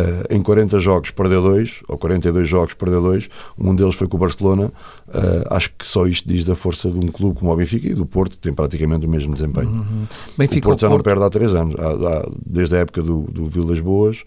[0.00, 4.16] uh, em 40 jogos perdeu dois, ou 42 jogos perdeu dois, um deles foi com
[4.16, 4.72] o Barcelona.
[5.08, 7.94] Uh, acho que só isto diz da força de um clube como o Benfica e
[7.94, 9.70] do Porto, que tem praticamente o mesmo desempenho.
[9.70, 10.06] Uhum.
[10.38, 10.98] Benfica, o Porto já Porto...
[10.98, 14.24] não perde há três anos, há, há, desde a época do, do Vilas Boas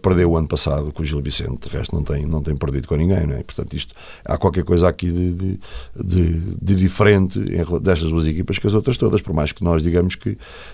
[0.00, 2.88] perdeu o ano passado com o Gil Vicente, de resto não tem, não tem perdido
[2.88, 3.42] com ninguém, não é?
[3.42, 3.94] Portanto, isto,
[4.24, 5.60] há qualquer coisa aqui de, de,
[5.94, 9.82] de, de diferente em, destas duas equipas que as outras todas, por mais que nós
[9.82, 10.30] digamos que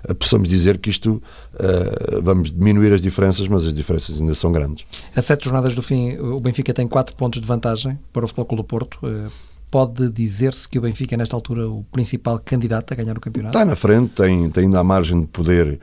[0.09, 1.23] uh, possamos dizer que isto
[1.55, 4.87] uh, vamos diminuir as diferenças, mas as diferenças ainda são grandes.
[5.15, 8.47] A sete jornadas do fim, o Benfica tem quatro pontos de vantagem para o Futebol
[8.47, 8.99] Clube do Porto.
[9.03, 9.31] Uh,
[9.71, 13.57] pode dizer-se que o Benfica é, nesta altura, o principal candidato a ganhar o campeonato?
[13.57, 15.79] Está na frente, tem, tem ainda a margem de poder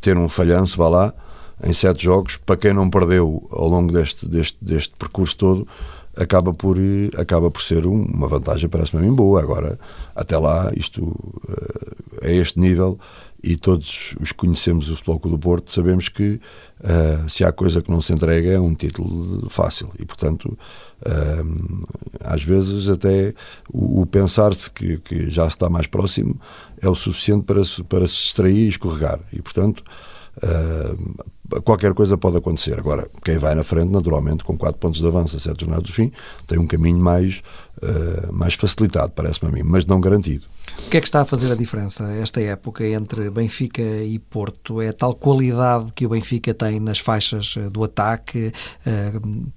[0.00, 1.14] ter um falhanço, vá lá,
[1.64, 2.36] em sete jogos.
[2.36, 5.68] Para quem não perdeu ao longo deste, deste, deste percurso todo,
[6.16, 6.76] acaba por,
[7.16, 9.40] acaba por ser uma vantagem, parece-me a mim boa.
[9.40, 9.78] Agora,
[10.14, 12.98] até lá, isto uh, a este nível,
[13.44, 16.40] e todos os que conhecemos o Futebol do Porto sabemos que
[16.80, 20.56] uh, se há coisa que não se entrega é um título fácil e portanto
[21.02, 21.86] uh,
[22.20, 23.34] às vezes até
[23.70, 26.40] o, o pensar-se que, que, já está mais próximo
[26.80, 29.84] é o suficiente para se, para se extrair e escorregar e portanto
[30.38, 31.24] uh,
[31.64, 32.78] qualquer coisa pode acontecer.
[32.78, 35.92] Agora, quem vai na frente, naturalmente, com 4 pontos de avanço a 7 jornadas do
[35.92, 36.10] fim,
[36.46, 37.42] tem um caminho mais,
[37.82, 40.46] uh, mais facilitado, parece-me a mim, mas não garantido.
[40.86, 44.80] O que é que está a fazer a diferença esta época entre Benfica e Porto?
[44.80, 48.50] É a tal qualidade que o Benfica tem nas faixas eh, do ataque,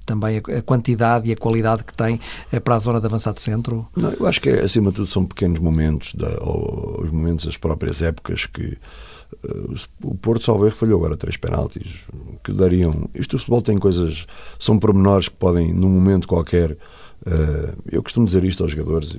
[0.05, 2.19] também a quantidade e a qualidade que tem
[2.61, 3.87] para a zona de avançado centro?
[3.95, 7.55] Não, eu acho que, acima de tudo, são pequenos momentos, da, ou, os momentos das
[7.55, 8.77] próprias épocas que
[10.03, 12.05] o Porto, salvo falhou agora três penaltis
[12.43, 13.09] que dariam.
[13.13, 14.25] Isto o futebol tem coisas,
[14.59, 16.71] são pormenores que podem, num momento qualquer.
[16.71, 19.17] Uh, eu costumo dizer isto aos jogadores: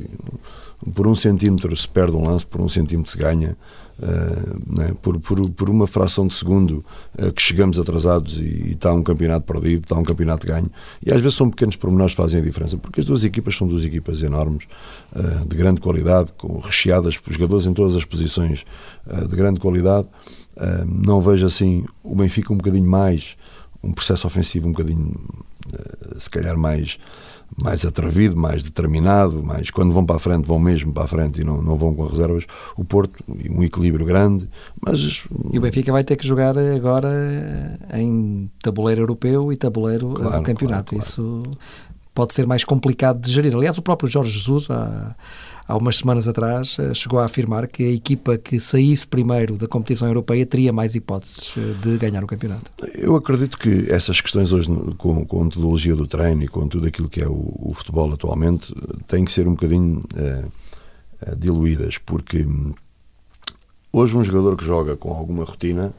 [0.94, 3.56] por um centímetro se perde um lance, por um centímetro se ganha.
[4.00, 4.94] Uh, né?
[5.02, 6.84] por, por, por, uma fração de segundo
[7.18, 10.70] uh, que chegamos atrasados e, e, está um campeonato perdido, está um campeonato ganho.
[11.04, 13.66] E às vezes são pequenos pormenores que fazem a diferença, porque as duas equipas são
[13.66, 14.68] duas equipas enormes,
[15.16, 18.64] uh, de grande qualidade, com, recheadas por jogadores em todas as posições
[19.28, 20.06] de grande qualidade.
[20.86, 23.36] não vejo assim o Benfica um bocadinho mais,
[23.82, 25.14] um processo ofensivo um bocadinho,
[26.18, 26.98] se calhar mais
[27.56, 31.40] mais atrevido, mais determinado, mais quando vão para a frente vão mesmo para a frente
[31.40, 32.44] e não, não vão com reservas.
[32.76, 34.48] O Porto, um equilíbrio grande,
[34.80, 35.26] mas...
[35.52, 40.42] E o Benfica vai ter que jogar agora em tabuleiro europeu e tabuleiro claro, do
[40.42, 40.94] campeonato.
[40.94, 41.42] Claro, claro.
[41.42, 41.56] Isso
[42.14, 43.54] pode ser mais complicado de gerir.
[43.54, 45.14] Aliás, o próprio Jorge Jesus, há,
[45.68, 49.68] há umas semanas atrás, eh, chegou a afirmar que a equipa que saísse primeiro da
[49.68, 52.70] competição europeia teria mais hipóteses eh, de ganhar o campeonato.
[52.94, 56.88] Eu acredito que essas questões hoje, com, com a metodologia do treino e com tudo
[56.88, 58.74] aquilo que é o, o futebol atualmente,
[59.06, 60.44] têm que ser um bocadinho é,
[61.36, 62.72] diluídas, porque hum,
[63.92, 65.92] hoje um jogador que joga com alguma rotina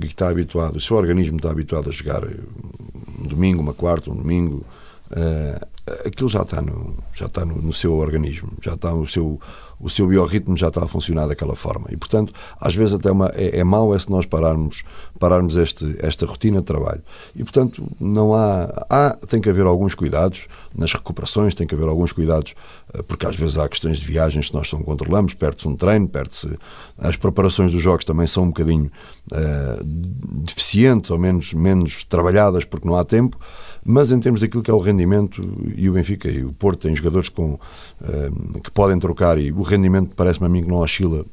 [0.00, 4.16] que está habituado, o seu organismo está habituado a jogar um domingo, uma quarta, um
[4.16, 4.66] domingo,
[5.14, 5.74] uh,
[6.06, 9.40] aquilo já está, no, já está no, no, seu organismo, já está o seu,
[9.84, 11.88] o seu biorritmo já está a funcionar daquela forma.
[11.90, 14.82] E, portanto, às vezes até uma, é, é mau é se nós pararmos,
[15.20, 17.02] pararmos este, esta rotina de trabalho.
[17.36, 19.10] E, portanto, não há, há.
[19.28, 22.54] Tem que haver alguns cuidados nas recuperações, tem que haver alguns cuidados,
[22.94, 26.08] eh, porque às vezes há questões de viagens que nós não controlamos, perde-se um treino,
[26.08, 26.48] perde-se.
[26.96, 28.90] As preparações dos jogos também são um bocadinho
[29.32, 33.38] uh, deficientes ou menos, menos trabalhadas porque não há tempo.
[33.84, 36.96] Mas em termos daquilo que é o rendimento, e o Benfica e o Porto têm
[36.96, 41.24] jogadores com, uh, que podem trocar, e o rendimento parece-me a mim que não oscila,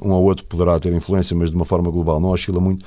[0.00, 2.84] um ou outro poderá ter influência, mas de uma forma global não oscila muito.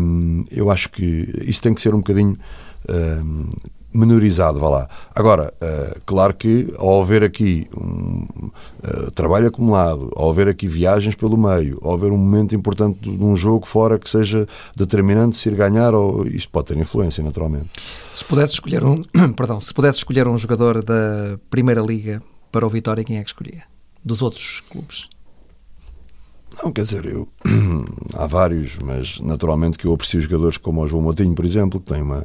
[0.00, 2.38] Um, eu acho que isso tem que ser um bocadinho
[2.88, 3.48] um,
[3.92, 4.88] menorizado, vá lá.
[5.14, 8.26] Agora, uh, claro que ao haver aqui um
[8.84, 13.24] uh, trabalho acumulado, ao haver aqui viagens pelo meio, ao haver um momento importante de
[13.24, 17.70] um jogo fora que seja determinante se ir ganhar, ou, isso pode ter influência, naturalmente.
[18.14, 19.02] Se pudesse escolher um,
[19.34, 22.20] perdão, se pudesse escolher um jogador da Primeira Liga
[22.52, 23.75] para o Vitória, quem é que escolhia?
[24.06, 25.08] Dos outros clubes?
[26.62, 27.28] Não, quer dizer, eu,
[28.14, 31.92] há vários, mas naturalmente que eu aprecio jogadores como o João Moutinho, por exemplo, que
[31.92, 32.24] tem uma,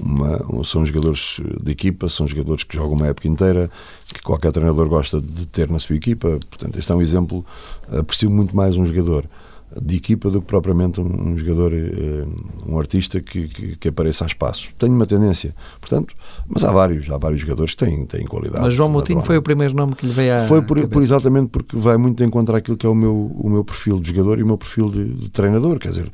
[0.00, 3.68] uma, são jogadores de equipa, são jogadores que jogam uma época inteira,
[4.06, 6.38] que qualquer treinador gosta de ter na sua equipa.
[6.48, 7.44] Portanto, este é um exemplo.
[7.90, 9.28] Aprecio muito mais um jogador
[9.80, 14.24] de equipa do que propriamente um, um jogador, uh, um artista que, que, que, apareça
[14.24, 14.74] a espaços.
[14.78, 16.14] Tenho uma tendência, portanto,
[16.48, 18.62] mas há vários, há vários jogadores que têm, têm qualidade.
[18.62, 21.48] Mas João Moutinho foi o primeiro nome que lhe veio a Foi por, por, exatamente
[21.48, 24.42] porque vai muito encontrar aquilo que é o meu, o meu perfil de jogador e
[24.42, 26.10] o meu perfil de, de treinador, quer dizer,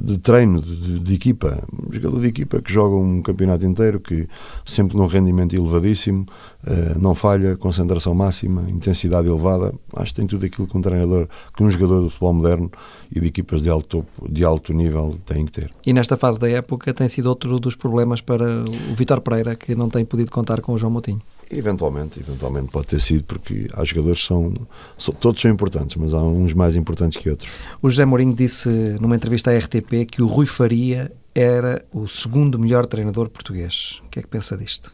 [0.00, 1.62] de treino, de, de, equipa.
[1.72, 4.28] Um jogador de equipa que joga um campeonato inteiro, que
[4.64, 6.26] sempre num rendimento elevadíssimo,
[6.66, 9.74] uh, não falha, concentração máxima, intensidade elevada.
[9.94, 12.70] Acho que tem tudo aquilo que um treinador, que um jogador do futebol moderno
[13.10, 15.72] e de equipas de alto, de alto nível têm que ter.
[15.84, 19.74] E nesta fase da época tem sido outro dos problemas para o Vitor Pereira, que
[19.74, 21.20] não tem podido contar com o João Moutinho.
[21.50, 24.54] Eventualmente, eventualmente pode ter sido, porque há jogadores que são,
[24.96, 27.50] são, todos são importantes, mas há uns mais importantes que outros.
[27.82, 28.68] O José Mourinho disse
[29.00, 34.00] numa entrevista à RTP que o Rui Faria era o segundo melhor treinador português.
[34.06, 34.92] O que é que pensa disto?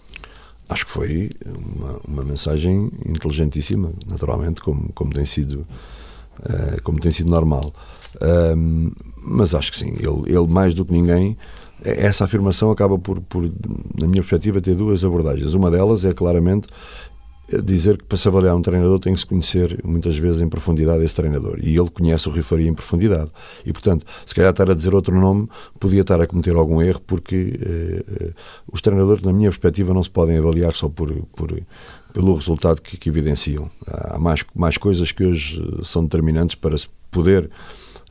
[0.69, 5.67] Acho que foi uma, uma mensagem inteligentíssima, naturalmente, como, como tem sido
[6.41, 7.73] uh, como tem sido normal.
[8.57, 8.91] Um,
[9.23, 11.37] mas acho que sim, ele, ele mais do que ninguém
[11.83, 15.55] essa afirmação acaba por, por, na minha perspectiva, ter duas abordagens.
[15.55, 16.67] Uma delas é claramente
[17.63, 21.03] dizer que para se avaliar um treinador tem que se conhecer muitas vezes em profundidade
[21.03, 21.59] esse treinador.
[21.63, 23.31] E ele conhece o Rui Faria em profundidade.
[23.65, 25.49] E, portanto, se calhar estar a dizer outro nome,
[25.81, 28.31] podia estar a cometer algum erro, porque eh, eh,
[28.71, 31.59] os treinadores, na minha perspectiva, não se podem avaliar só por, por
[32.13, 33.71] pelo resultado que, que, evidenciam.
[33.87, 37.51] Há mais, mais coisas que hoje são determinantes para se poder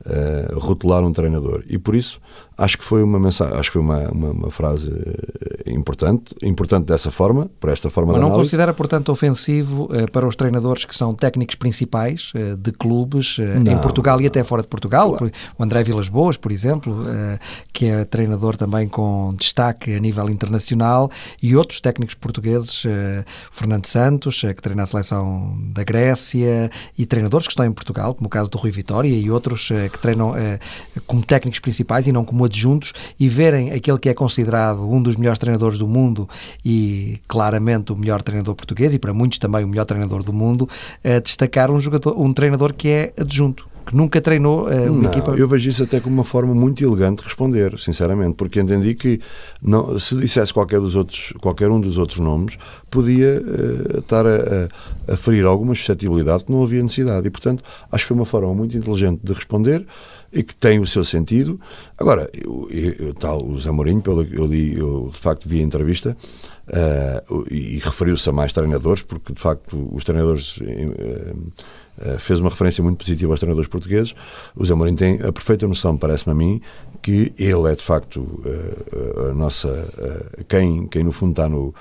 [0.06, 1.64] uh, rotular um treinador.
[1.68, 2.20] E por isso
[2.58, 6.86] acho que foi uma mensagem, acho que foi uma, uma, uma, frase eh, importante, importante
[6.86, 10.84] dessa forma, por esta forma Mas de não considera, portanto, ofensivo uh, para os treinadores
[10.84, 15.32] que são técnicos principais uh, de clubes em Portugal e até fora de Portugal, claro.
[15.58, 17.06] o André Vilas Boas, por exemplo,
[17.72, 22.84] que é treinador também com destaque a nível internacional, e outros técnicos portugueses,
[23.52, 28.28] Fernando Santos, que treina a seleção da Grécia, e treinadores que estão em Portugal, como
[28.28, 30.34] o caso do Rui Vitória, e outros que treinam
[31.06, 35.16] como técnicos principais e não como adjuntos e verem aquele que é considerado um dos
[35.16, 36.28] melhores treinadores do mundo
[36.66, 40.68] e claramente o melhor treinador português e para muitos também o melhor treinador do mundo,
[41.04, 45.10] a destacar um, jogador, um treinador que é adjunto que nunca treinou uh, uma não,
[45.10, 45.32] equipa.
[45.32, 49.20] Eu vejo isso até como uma forma muito elegante de responder, sinceramente, porque entendi que
[49.62, 52.58] não, se dissesse qualquer, dos outros, qualquer um dos outros nomes,
[52.92, 54.70] podia uh, estar a,
[55.08, 57.26] a, a ferir alguma suscetibilidade que não havia necessidade.
[57.26, 59.86] E, portanto, acho que foi uma forma muito inteligente de responder
[60.34, 61.60] e que tem o seu sentido.
[61.98, 65.62] Agora, eu, eu, tal, o Zé Mourinho, pelo que eu li, eu de facto vi
[65.62, 66.18] a entrevista
[66.68, 70.58] uh, e, e referiu-se a mais treinadores, porque de facto os treinadores.
[70.58, 71.52] Uh,
[72.20, 74.14] fez uma referência muito positiva aos treinadores portugueses.
[74.56, 76.62] O Zé Mourinho tem a perfeita noção, parece-me a mim,
[77.02, 79.68] que ele é de facto uh, a nossa.
[79.68, 81.74] Uh, quem, quem no fundo está no,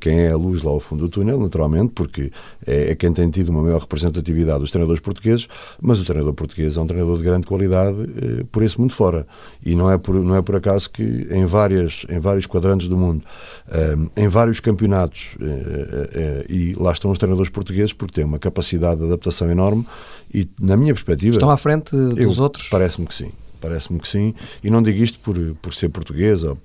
[0.00, 2.32] quem é a luz lá ao fundo do túnel, naturalmente, porque
[2.66, 5.48] é, é quem tem tido uma maior representatividade dos treinadores portugueses,
[5.80, 9.26] mas o treinador português é um treinador de grande qualidade eh, por esse mundo fora.
[9.64, 12.96] E não é por, não é por acaso que em, várias, em vários quadrantes do
[12.96, 13.24] mundo,
[13.70, 18.38] eh, em vários campeonatos, eh, eh, e lá estão os treinadores portugueses porque têm uma
[18.38, 19.86] capacidade de adaptação enorme
[20.32, 21.36] e, na minha perspectiva...
[21.36, 22.68] Estão à frente dos outros?
[22.68, 23.32] Parece-me que sim.
[23.60, 26.56] Parece-me que sim, e não digo isto por, por ser português ou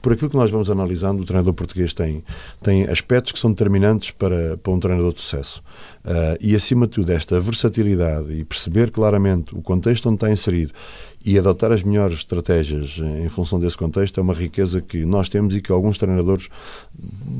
[0.00, 2.24] por aquilo que nós vamos analisando, o treinador português tem,
[2.62, 5.62] tem aspectos que são determinantes para, para um treinador de sucesso.
[6.04, 10.72] Uh, e, acima de tudo, esta versatilidade e perceber claramente o contexto onde está inserido
[11.28, 15.54] e adotar as melhores estratégias em função desse contexto é uma riqueza que nós temos
[15.54, 16.48] e que alguns treinadores,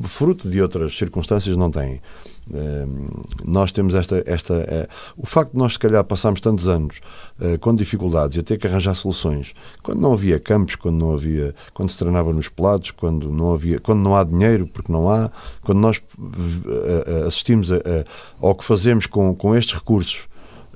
[0.03, 1.99] fruto de outras circunstâncias, não têm.
[2.53, 3.09] Ehm,
[3.47, 4.23] nós temos esta.
[4.27, 7.01] esta eh, o facto de nós, se calhar, passarmos tantos anos
[7.41, 11.15] eh, com dificuldades e a ter que arranjar soluções, quando não havia campos, quando não
[11.15, 11.55] havia.
[11.73, 15.31] quando se treinava nos pelados, quando não, havia, quando não há dinheiro, porque não há,
[15.63, 20.28] quando nós eh, assistimos a, a, ao que fazemos com, com estes recursos.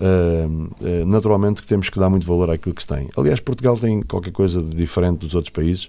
[0.02, 3.08] Uh, naturalmente que temos que dar muito valor àquilo que se tem.
[3.16, 5.88] Aliás, Portugal tem qualquer coisa de diferente dos outros países,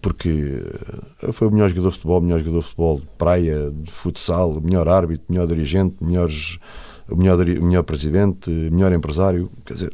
[0.00, 0.62] porque
[1.20, 4.58] eh, foi o melhor jogador de futebol, melhor jogador de futebol de praia, de futsal,
[4.62, 6.58] melhor árbitro, melhor dirigente, melhores,
[7.06, 9.50] melhor, melhor presidente, melhor empresário.
[9.66, 9.92] Quer dizer,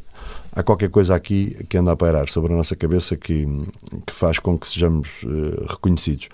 [0.53, 3.45] há qualquer coisa aqui que anda a pairar sobre a nossa cabeça que,
[4.05, 6.29] que faz com que sejamos uh, reconhecidos.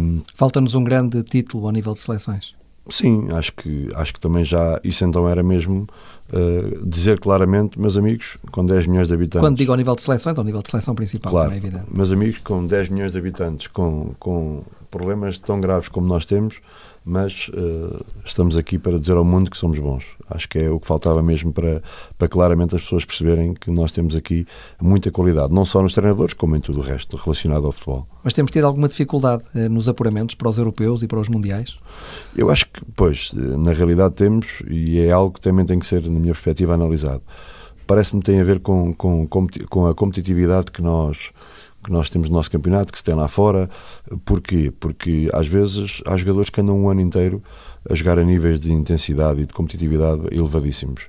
[0.00, 2.57] Um, Falta-nos um grande título ao nível de seleções.
[2.88, 5.86] Sim, acho que, acho que também já isso então era mesmo
[6.32, 9.40] uh, dizer claramente, meus amigos, com 10 milhões de habitantes.
[9.40, 11.86] Quando digo ao nível de seleção, então ao nível de seleção principal, claro, é evidente.
[11.90, 16.60] Meus amigos, com 10 milhões de habitantes, com, com problemas tão graves como nós temos,
[17.08, 20.04] mas uh, estamos aqui para dizer ao mundo que somos bons.
[20.28, 21.82] Acho que é o que faltava mesmo para,
[22.18, 24.46] para claramente as pessoas perceberem que nós temos aqui
[24.80, 28.06] muita qualidade, não só nos treinadores, como em tudo o resto relacionado ao futebol.
[28.22, 31.76] Mas temos tido alguma dificuldade uh, nos apuramentos para os europeus e para os mundiais?
[32.36, 36.02] Eu acho que, pois, na realidade temos, e é algo que também tem que ser,
[36.02, 37.22] na minha perspectiva, analisado.
[37.86, 41.32] Parece-me que tem a ver com, com, com a competitividade que nós
[41.82, 43.68] que nós temos no nosso campeonato, que se tem lá fora.
[44.24, 44.72] Porquê?
[44.78, 47.42] Porque às vezes há jogadores que andam um ano inteiro
[47.88, 51.08] a jogar a níveis de intensidade e de competitividade elevadíssimos.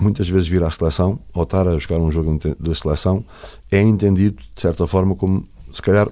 [0.00, 3.24] Muitas vezes vir à seleção, ou estar a jogar um jogo da seleção,
[3.70, 6.08] é entendido, de certa forma, como se calhar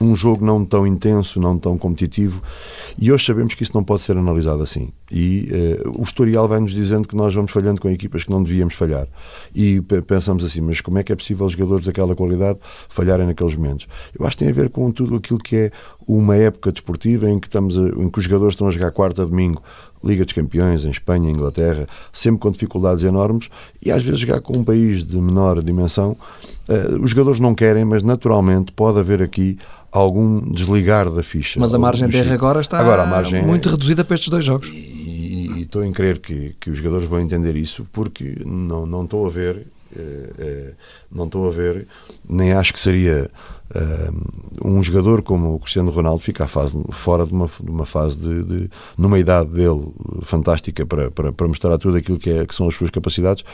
[0.00, 2.42] um jogo não tão intenso, não tão competitivo,
[2.98, 4.92] e hoje sabemos que isso não pode ser analisado assim.
[5.16, 5.48] E
[5.84, 9.06] uh, o historial vai-nos dizendo que nós vamos falhando com equipas que não devíamos falhar.
[9.54, 13.54] E pensamos assim, mas como é que é possível os jogadores daquela qualidade falharem naqueles
[13.54, 13.86] momentos?
[14.18, 15.70] Eu acho que tem a ver com tudo aquilo que é
[16.06, 19.24] uma época desportiva em que, estamos a, em que os jogadores estão a jogar quarta
[19.24, 19.62] domingo,
[20.02, 23.48] Liga dos Campeões, em Espanha, Inglaterra, sempre com dificuldades enormes,
[23.80, 26.16] e às vezes jogar com um país de menor dimensão,
[26.68, 29.56] uh, os jogadores não querem, mas naturalmente pode haver aqui
[29.90, 31.60] algum desligar da ficha.
[31.60, 33.72] Mas a margem de erro agora está agora, margem muito é...
[33.72, 34.68] reduzida para estes dois jogos.
[35.64, 39.30] Estou em crer que, que os jogadores vão entender isso, porque não, não estou a
[39.30, 39.66] ver
[41.10, 41.86] não estou a ver,
[42.28, 43.30] nem acho que seria
[44.62, 48.44] um jogador como o Cristiano Ronaldo fica fase, fora de uma, de uma fase de,
[48.44, 52.68] de, numa idade dele fantástica para, para, para mostrar tudo aquilo que, é, que são
[52.68, 53.44] as suas capacidades,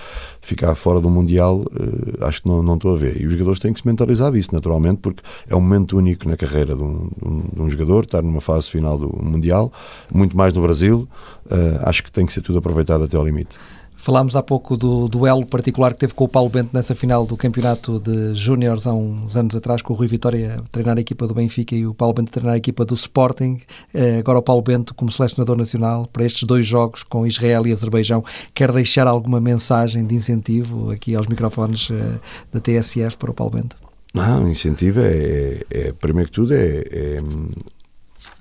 [0.40, 3.20] ficar fora do Mundial, uh, acho que não, não estou a ver.
[3.20, 6.36] E os jogadores têm que se mentalizar disso, naturalmente, porque é um momento único na
[6.36, 7.08] carreira de um,
[7.52, 9.72] de um, jogador, estar numa fase final do Mundial,
[10.12, 11.08] muito mais no Brasil,
[11.46, 13.56] uh, acho que tem que ser tudo aproveitado até ao limite.
[14.00, 17.36] Falámos há pouco do duelo particular que teve com o Paulo Bento nessa final do
[17.36, 21.26] campeonato de Júniores há uns anos atrás, com o Rui Vitória a treinar a equipa
[21.26, 23.58] do Benfica e o Paulo Bento a treinar a equipa do Sporting.
[23.92, 27.74] Eh, agora o Paulo Bento, como selecionador nacional, para estes dois jogos com Israel e
[27.74, 28.24] Azerbaijão,
[28.54, 32.20] quer deixar alguma mensagem de incentivo aqui aos microfones eh,
[32.50, 33.76] da TSF para o Paulo Bento?
[34.14, 37.22] Não, incentivo é, é, é primeiro que tudo, é, é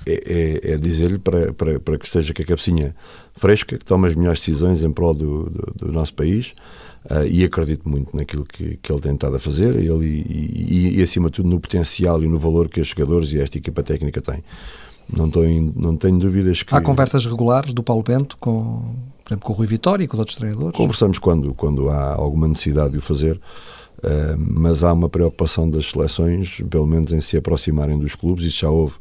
[0.10, 2.95] é, é, é dizer-lhe para, para, para que esteja com a cabecinha
[3.38, 6.53] fresca, que tome as melhores decisões em prol do, do, do nosso país
[7.05, 10.99] uh, e acredito muito naquilo que, que ele tem estado a fazer ele, e, e,
[10.99, 13.84] e, acima de tudo, no potencial e no valor que os jogadores e esta equipa
[13.84, 14.43] técnica têm.
[15.12, 16.76] Não, em, não tenho dúvidas que.
[16.76, 18.93] Há conversas regulares do Paulo Bento com,
[19.24, 20.78] por exemplo, com o Rui Vitória e com os outros treinadores?
[20.78, 23.39] Conversamos quando, quando há alguma necessidade de o fazer.
[23.97, 28.62] Uh, mas há uma preocupação das seleções, pelo menos em se aproximarem dos clubes, isso
[28.62, 28.95] já houve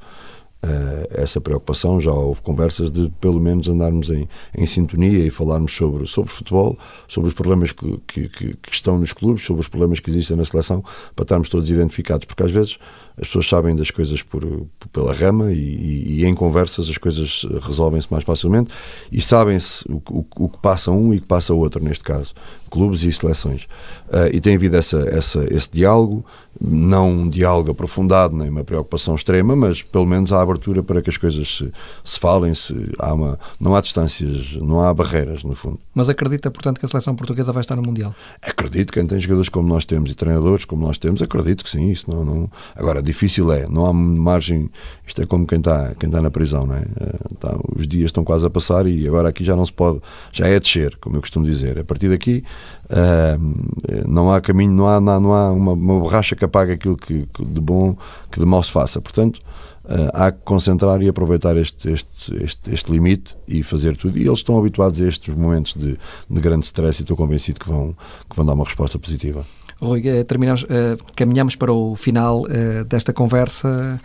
[1.11, 6.07] essa preocupação, já houve conversas de pelo menos andarmos em, em sintonia e falarmos sobre,
[6.07, 10.11] sobre futebol, sobre os problemas que, que, que, estão nos clubes, sobre os problemas que
[10.11, 10.83] existem na seleção,
[11.15, 12.79] para estarmos todos identificados, porque às vezes
[13.21, 14.45] as pessoas sabem das coisas por,
[14.93, 18.73] pela rama e, e, e, em conversas as coisas resolvem-se mais facilmente
[19.11, 22.33] e sabem-se o, o, o, que passa um e o que passa outro, neste caso,
[22.71, 23.65] clubes e seleções.
[24.09, 26.25] Uh, e tem havido essa, essa, esse diálogo,
[26.61, 31.11] não um diálogo aprofundado, nem uma preocupação extrema, mas pelo menos há abertura para que
[31.11, 31.73] as coisas se,
[32.05, 35.79] se falem, se, há uma, não há distâncias, não há barreiras, no fundo.
[35.95, 38.15] Mas acredita, portanto, que a seleção portuguesa vai estar no Mundial?
[38.43, 41.91] Acredito, quem tem jogadores como nós temos e treinadores como nós temos, acredito que sim,
[41.91, 42.51] isso não, não...
[42.75, 44.71] Agora, difícil é, não há margem,
[45.07, 46.85] isto é como quem está, quem está na prisão, não é?
[47.33, 50.01] Então, os dias estão quase a passar e agora aqui já não se pode,
[50.33, 51.79] já é descer, como eu costumo dizer.
[51.79, 52.45] A partir daqui
[52.91, 57.27] uh, não há caminho, não há, não há uma, uma borracha que apague aquilo que,
[57.33, 57.97] que, de bom
[58.31, 59.01] que de mal se faça.
[59.01, 59.41] Portanto,
[59.89, 64.19] uh, há que concentrar e aproveitar este, este, este, este, limite e fazer tudo.
[64.19, 67.69] E eles estão habituados a estes momentos de, de grande stress e estou convencido que
[67.69, 67.97] vão,
[68.29, 69.45] que vão dar uma resposta positiva.
[69.81, 74.01] Rui, eh, terminamos, uh, caminhamos para o final uh, desta conversa.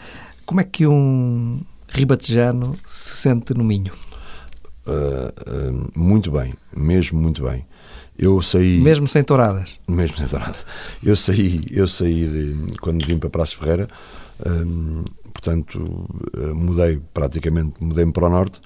[0.45, 3.93] Como é que um ribatejano se sente no Minho?
[5.95, 7.65] Muito bem, mesmo muito bem.
[8.17, 8.79] Eu saí.
[8.79, 9.77] Mesmo sem touradas?
[9.87, 10.57] Mesmo sem touradas.
[11.01, 13.87] Eu saí, eu saí de, quando vim para Praça Ferreira,
[14.45, 15.03] um,
[15.43, 16.07] portanto,
[16.55, 18.61] mudei praticamente, mudei-me para o Norte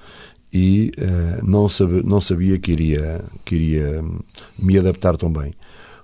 [0.54, 4.04] e uh, não, sabia, não sabia que iria, que iria
[4.58, 5.54] me adaptar tão bem.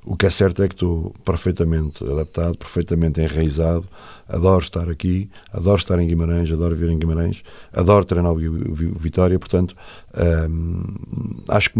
[0.05, 3.87] O que é certo é que estou perfeitamente adaptado, perfeitamente enraizado,
[4.27, 7.41] adoro estar aqui, adoro estar em Guimarães, adoro vir em Guimarães,
[7.71, 8.37] adoro treinar o
[8.99, 9.75] Vitória, portanto,
[10.49, 10.83] hum,
[11.47, 11.79] acho que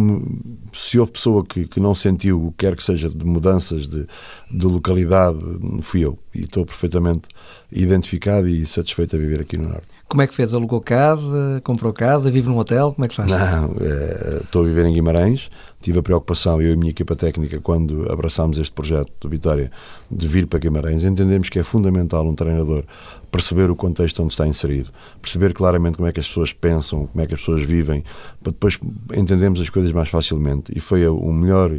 [0.73, 4.07] se houve pessoa que, que não sentiu o que quer que seja de mudanças de,
[4.49, 5.39] de localidade,
[5.81, 6.17] fui eu.
[6.33, 7.27] E estou perfeitamente
[7.71, 9.92] identificado e satisfeito a viver aqui no Norte.
[10.13, 10.53] Como é que fez?
[10.53, 12.93] Alugou casa, comprou casa, vive num hotel?
[12.93, 13.27] Como é que faz?
[13.27, 15.49] Não, é, estou a viver em Guimarães.
[15.81, 19.71] Tive a preocupação, eu e a minha equipa técnica, quando abraçámos este projeto de Vitória,
[20.11, 21.03] de vir para Guimarães.
[21.03, 22.83] Entendemos que é fundamental um treinador
[23.31, 27.23] perceber o contexto onde está inserido, perceber claramente como é que as pessoas pensam, como
[27.23, 28.03] é que as pessoas vivem,
[28.43, 28.79] para depois
[29.15, 30.71] entendermos as coisas mais facilmente.
[30.75, 31.71] E foi o melhor,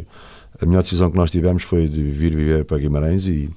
[0.61, 3.49] a melhor decisão que nós tivemos foi de vir viver para Guimarães e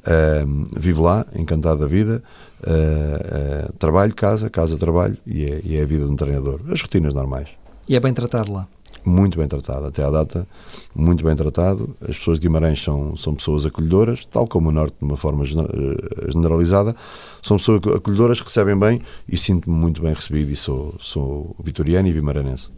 [0.00, 2.22] Uh, vivo lá, encantado da vida,
[2.66, 6.58] uh, uh, trabalho, casa, casa, trabalho e é, e é, a vida de um treinador.
[6.70, 7.50] As rotinas normais.
[7.86, 8.66] E é bem tratado lá?
[9.04, 10.46] Muito bem tratado, até à data,
[10.94, 11.96] muito bem tratado.
[12.02, 15.44] As pessoas de Guimarães são, são pessoas acolhedoras, tal como o Norte, de uma forma
[15.44, 16.94] eh, generalizada.
[17.42, 22.12] São pessoas acolhedoras, recebem bem e sinto-me muito bem recebido e sou, sou vitoriano e
[22.12, 22.68] vimaranense.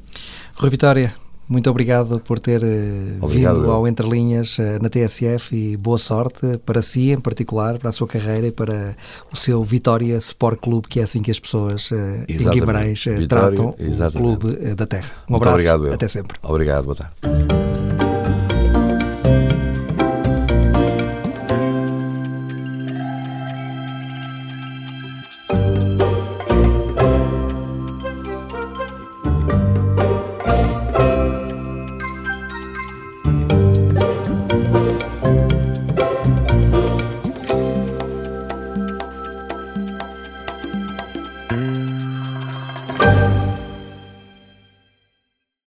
[0.55, 1.13] Rui Vitória,
[1.49, 5.99] muito obrigado por ter eh, obrigado, vindo ao Entre Linhas eh, na TSF e boa
[5.99, 8.97] sorte para si em particular, para a sua carreira e para
[9.33, 12.47] o seu Vitória Sport Clube, que é assim que as pessoas eh, exatamente.
[12.47, 14.33] em Guimarães Vitória, tratam exatamente.
[14.33, 15.11] o clube da terra.
[15.29, 16.39] Um Muito abraço, obrigado, até sempre.
[16.43, 18.02] Obrigado, boa tarde.